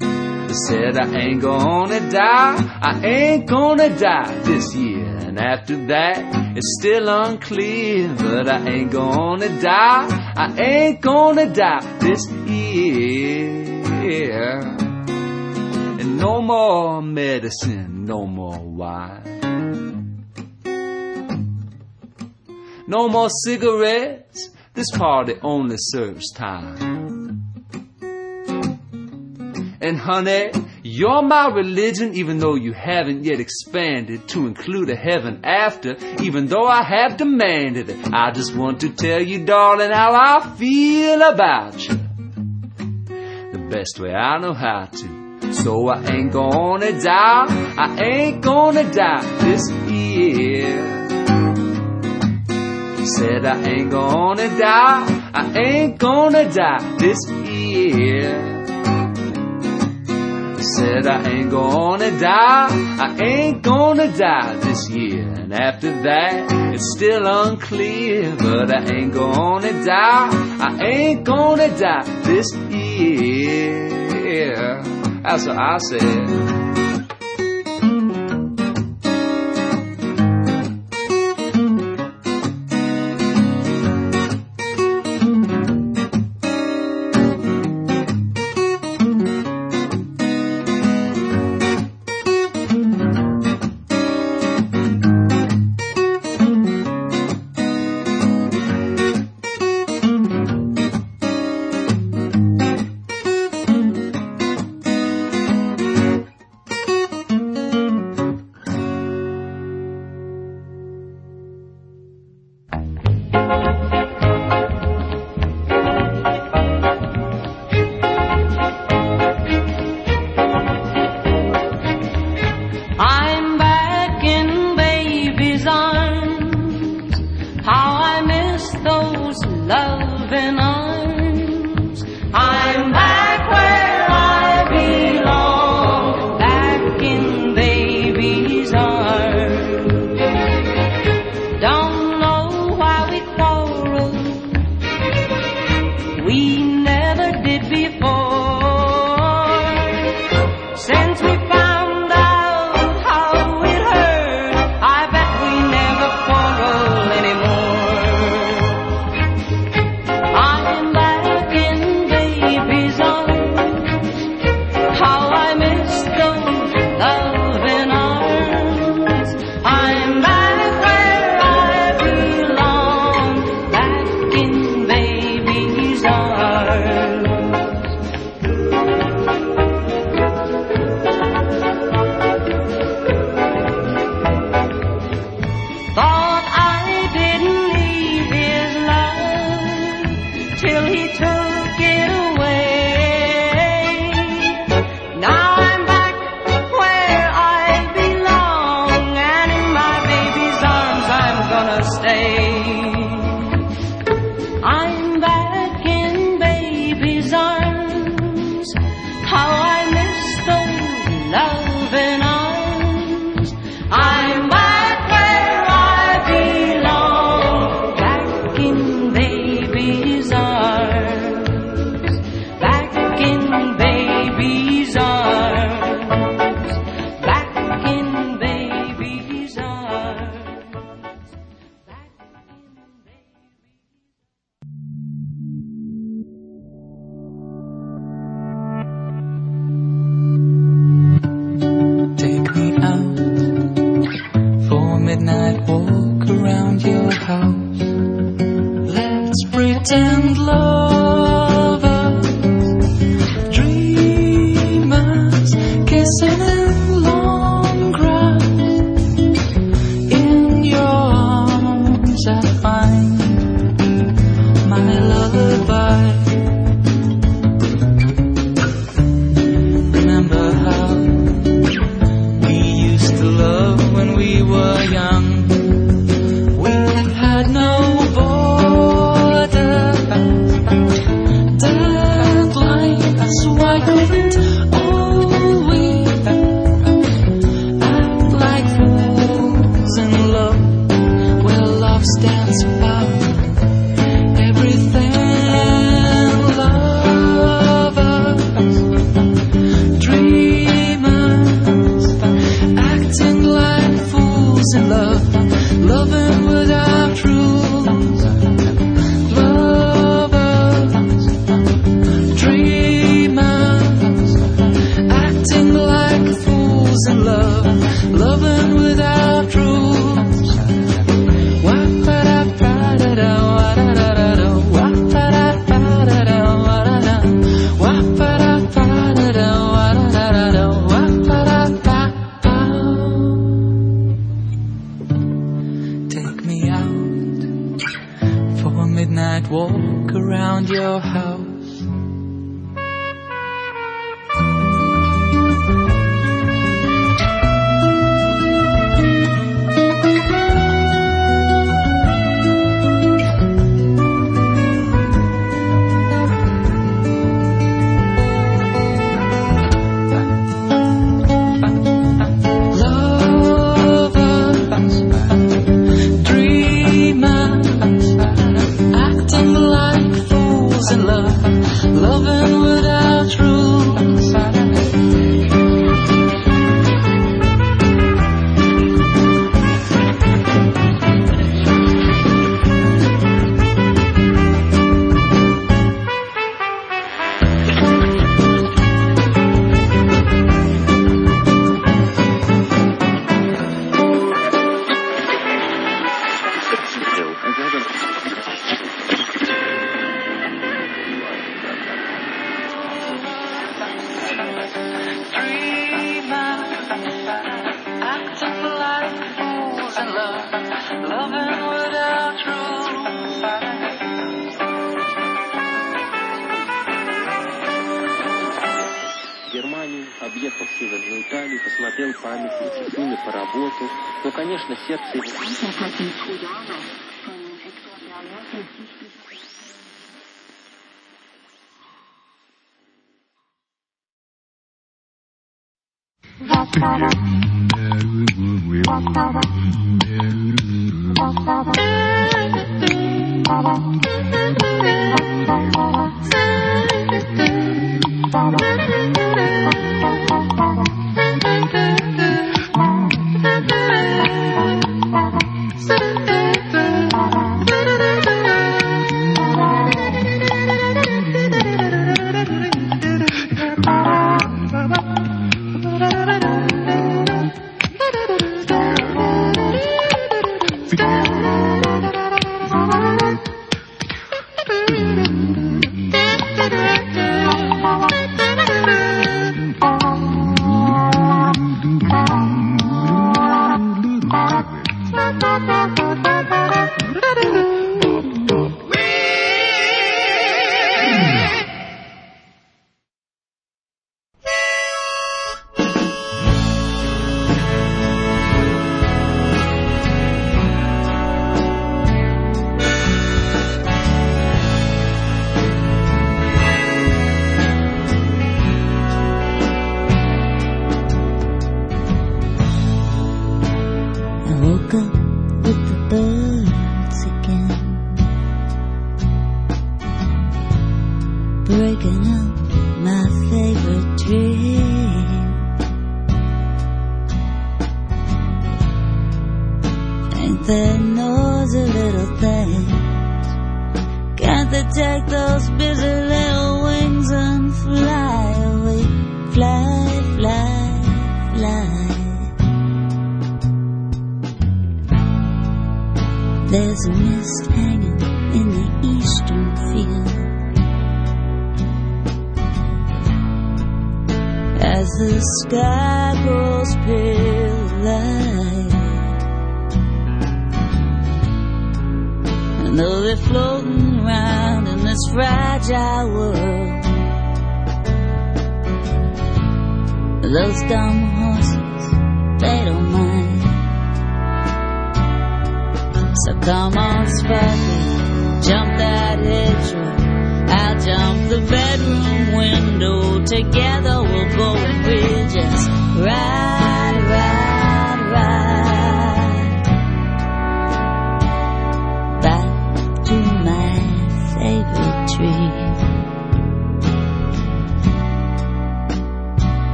[0.00, 5.06] I said I ain't gonna die, I ain't gonna die this year.
[5.06, 6.18] And after that,
[6.56, 13.62] it's still unclear, but I ain't gonna die, I ain't gonna die this year.
[16.00, 20.01] And no more medicine, no more wine.
[22.86, 27.02] No more cigarettes, this party only serves time.
[29.80, 30.52] And honey,
[30.84, 36.46] you're my religion, even though you haven't yet expanded to include a heaven after, even
[36.46, 38.12] though I have demanded it.
[38.12, 41.98] I just want to tell you, darling, how I feel about you.
[43.52, 45.52] The best way I know how to.
[45.52, 47.46] So I ain't gonna die,
[47.76, 51.01] I ain't gonna die this year.
[53.04, 58.30] Said I ain't gonna die, I ain't gonna die this year.
[60.76, 65.26] Said I ain't gonna die, I ain't gonna die this year.
[65.28, 70.28] And after that, it's still unclear, but I ain't gonna die,
[70.60, 73.90] I ain't gonna die this year.
[75.22, 76.51] That's what I said.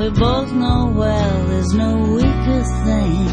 [0.00, 3.26] we both know well there's no weaker thing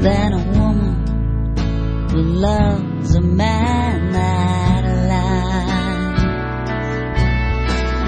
[0.00, 0.96] than a woman
[2.10, 4.82] who loves a man that
[5.12, 6.22] lies.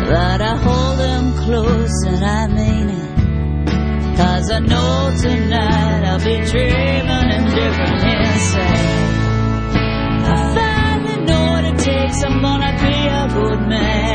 [0.09, 4.17] But I hold him close and I mean it.
[4.17, 8.99] Cause I know tonight I'll be dreaming in different inside.
[10.33, 14.08] I finally know what it takes, I'm gonna be a good man.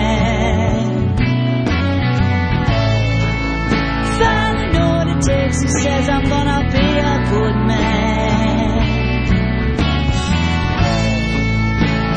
[5.54, 8.82] books and says I'm gonna be a good man.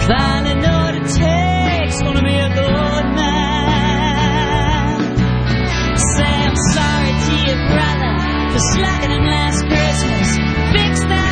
[0.06, 3.96] Finally know what it takes, gonna be a good man.
[6.16, 8.12] Say I'm sorry to your brother
[8.52, 10.28] for slacking him last Christmas.
[10.72, 11.26] Fix that.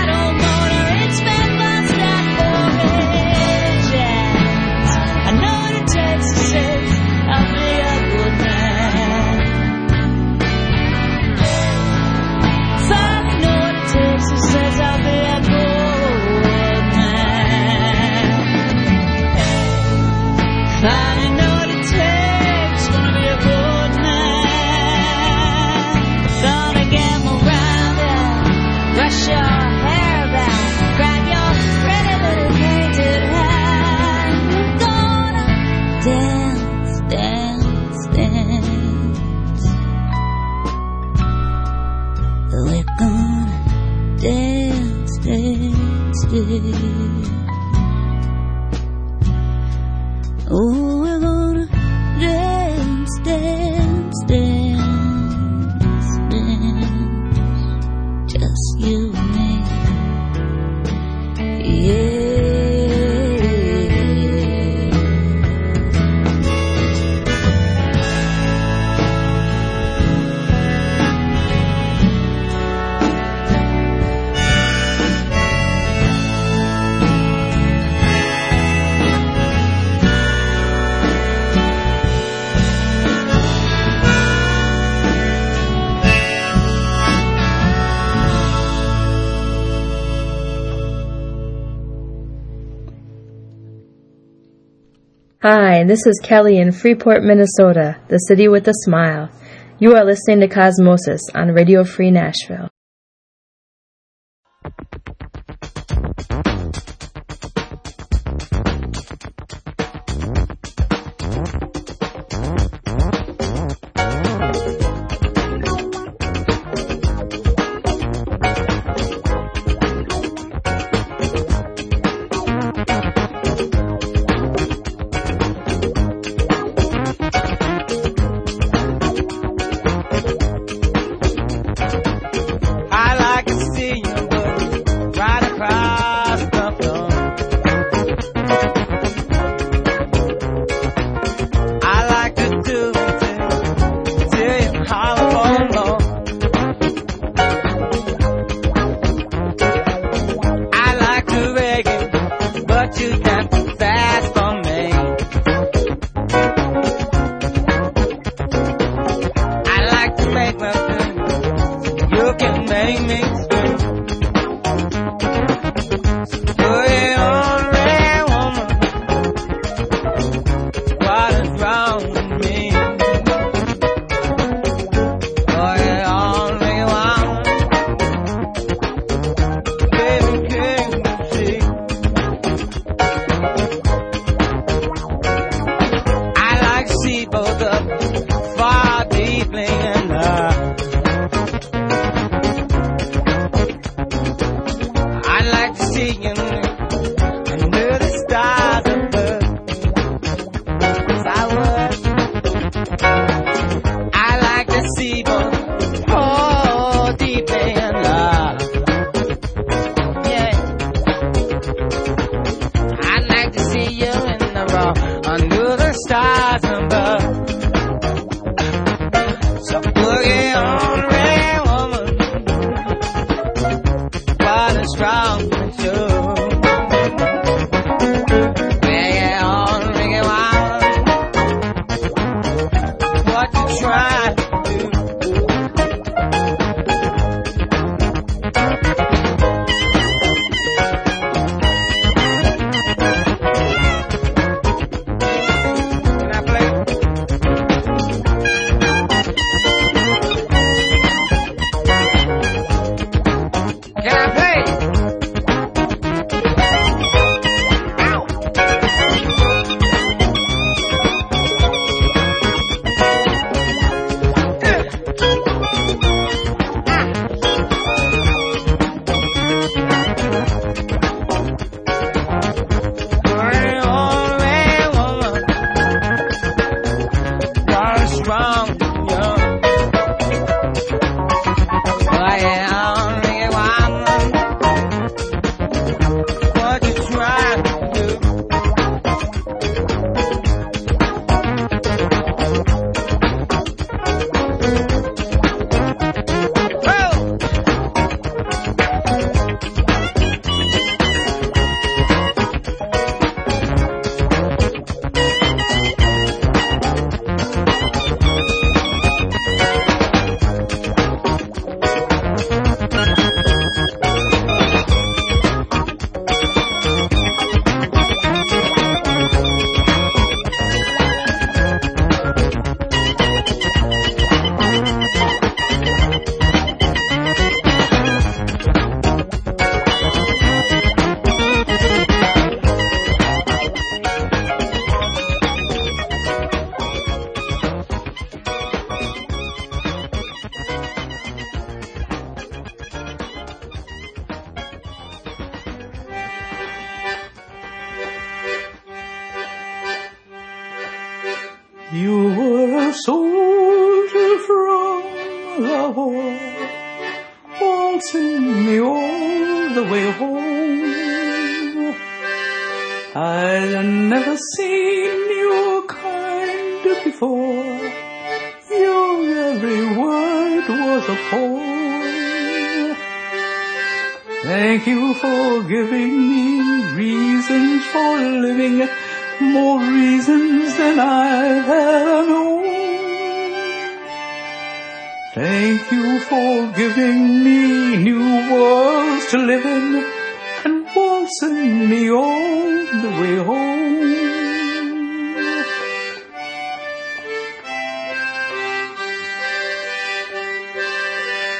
[95.94, 96.20] Mrs.
[96.24, 99.30] Kelly in Freeport, Minnesota, the city with a smile.
[99.78, 102.73] You are listening to Cosmosis on Radio Free Nashville.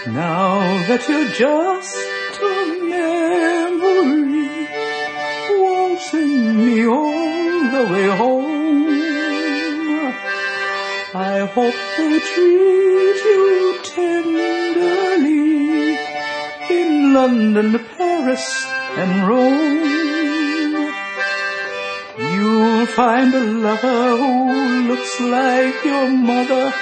[0.06, 1.97] Now that you're just
[2.43, 4.68] a memory,
[5.48, 8.55] waltzing me all the way home.
[11.14, 15.44] I hope they treat you tenderly
[16.68, 18.66] in London, Paris,
[18.98, 19.94] and Rome.
[22.18, 26.74] You'll find a lover who looks like your mother.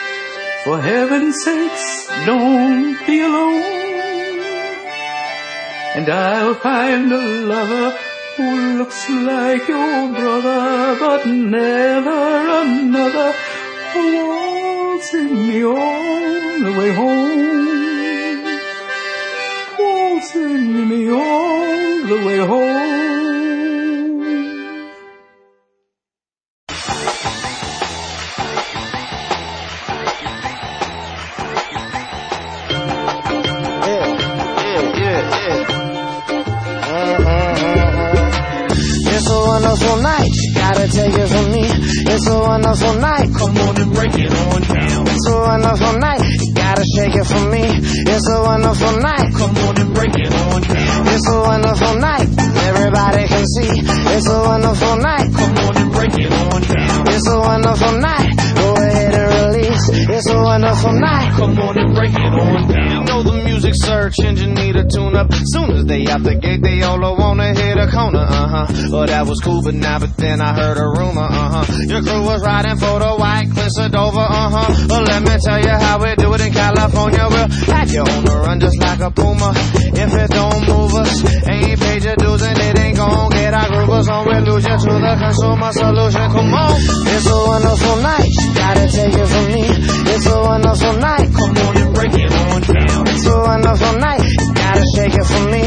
[0.65, 3.63] For heaven's sakes, don't be alone.
[5.97, 7.99] And I'll find a lover
[8.37, 12.21] who looks like your brother, but never
[12.63, 13.35] another
[13.95, 18.45] waltzing me all the way home.
[19.79, 22.92] Waltzing me all the way home.
[65.83, 68.67] They out the gate, they all wanna hit a corner, uh huh.
[68.91, 71.67] Well, that was cool, but now, but then I heard a rumor, uh huh.
[71.91, 74.87] Your crew was riding for the white cliffs of Dover, uh huh.
[74.89, 77.27] Well, let me tell you how we do it in California.
[77.29, 79.51] We'll have you on the run just like a puma.
[79.93, 81.13] If it don't move us,
[81.51, 84.23] ain't paid your dues and it ain't gon' get our groovers on.
[84.23, 86.27] We lose to the consumer solution.
[86.31, 86.79] Come on,
[87.11, 88.31] it's a wonderful night.
[88.55, 89.65] Gotta take it from me.
[90.15, 91.27] It's a wonderful night.
[91.35, 93.03] Come on and break it on down.
[93.09, 94.52] It's a wonderful night.
[95.03, 95.63] Shake it for me.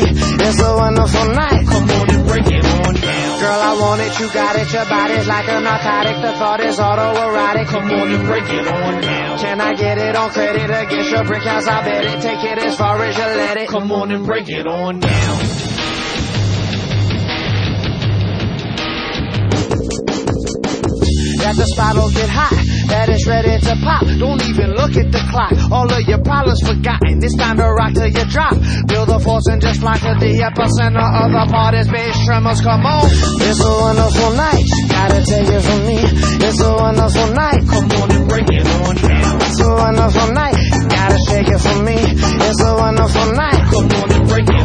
[0.48, 1.68] It's a wonderful night.
[1.68, 3.40] Come on and break it on down.
[3.42, 4.72] Girl, I want it, you got it.
[4.72, 6.22] Your body's like a narcotic.
[6.24, 7.68] The thought is autoerotic.
[7.68, 9.40] Come on and break it on down.
[9.40, 11.68] Can I get it on credit against your brick house?
[11.68, 12.22] I bet it.
[12.22, 13.68] Take it as far as you let it.
[13.68, 15.40] Come on and break it on down.
[21.44, 24.04] That the spot'll get hot, that it's ready to pop.
[24.20, 25.54] Don't even look at the clock.
[25.72, 27.24] All of your problems forgotten.
[27.24, 28.56] It's time to rock till you drop.
[28.88, 32.62] Build the force and just like at the epicenter of the party's bass tremors.
[32.62, 33.06] Come on,
[33.42, 34.66] it's a wonderful night.
[34.90, 36.00] Gotta take it from me.
[36.46, 37.62] It's a wonderful night.
[37.68, 39.42] Come on and break it on down.
[39.42, 40.58] It's a wonderful night.
[40.90, 41.98] Gotta shake it for me.
[41.98, 43.62] It's a wonderful night.
[43.70, 44.65] Come on and break it on down.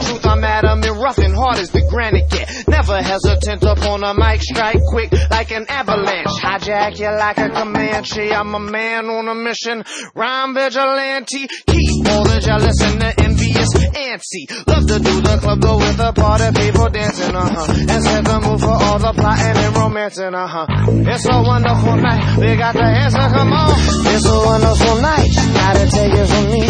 [0.00, 2.68] truth, I'm Adam and rough and hard as the granite get.
[2.68, 6.34] Never hesitant upon a mic, strike quick like an avalanche.
[6.40, 8.32] Hijack you like a Comanche.
[8.32, 9.84] I'm a man on a mission.
[10.14, 11.46] Rhyme vigilante.
[11.66, 14.44] Keep all the jealous and the envious antsy.
[14.66, 17.72] Love to do the club though with the party people dancing, uh huh.
[17.88, 20.66] And set the mood for all the plotting and romancing, uh huh.
[20.88, 22.38] It's a wonderful night.
[22.38, 23.74] We got the answer, come on.
[24.06, 25.30] It's a wonderful night.
[25.54, 26.62] Gotta take it from me.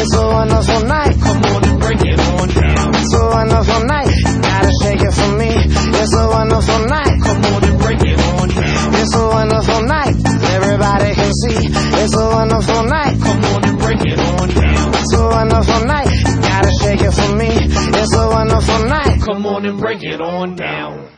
[0.00, 1.14] It's a wonderful night.
[1.20, 4.12] Come on It's a wonderful night.
[4.42, 5.48] Gotta shake it from me.
[5.48, 7.16] It's a wonderful night.
[7.22, 8.94] Come on and break it on down.
[8.94, 10.14] It's a wonderful night.
[10.52, 11.56] Everybody can see.
[11.64, 13.16] It's a wonderful night.
[13.22, 14.94] Come on and it on down.
[15.00, 16.08] It's a wonderful night.
[16.42, 17.48] Gotta shake it for me.
[17.56, 19.22] It's a wonderful night.
[19.22, 21.08] Come on and break it on down.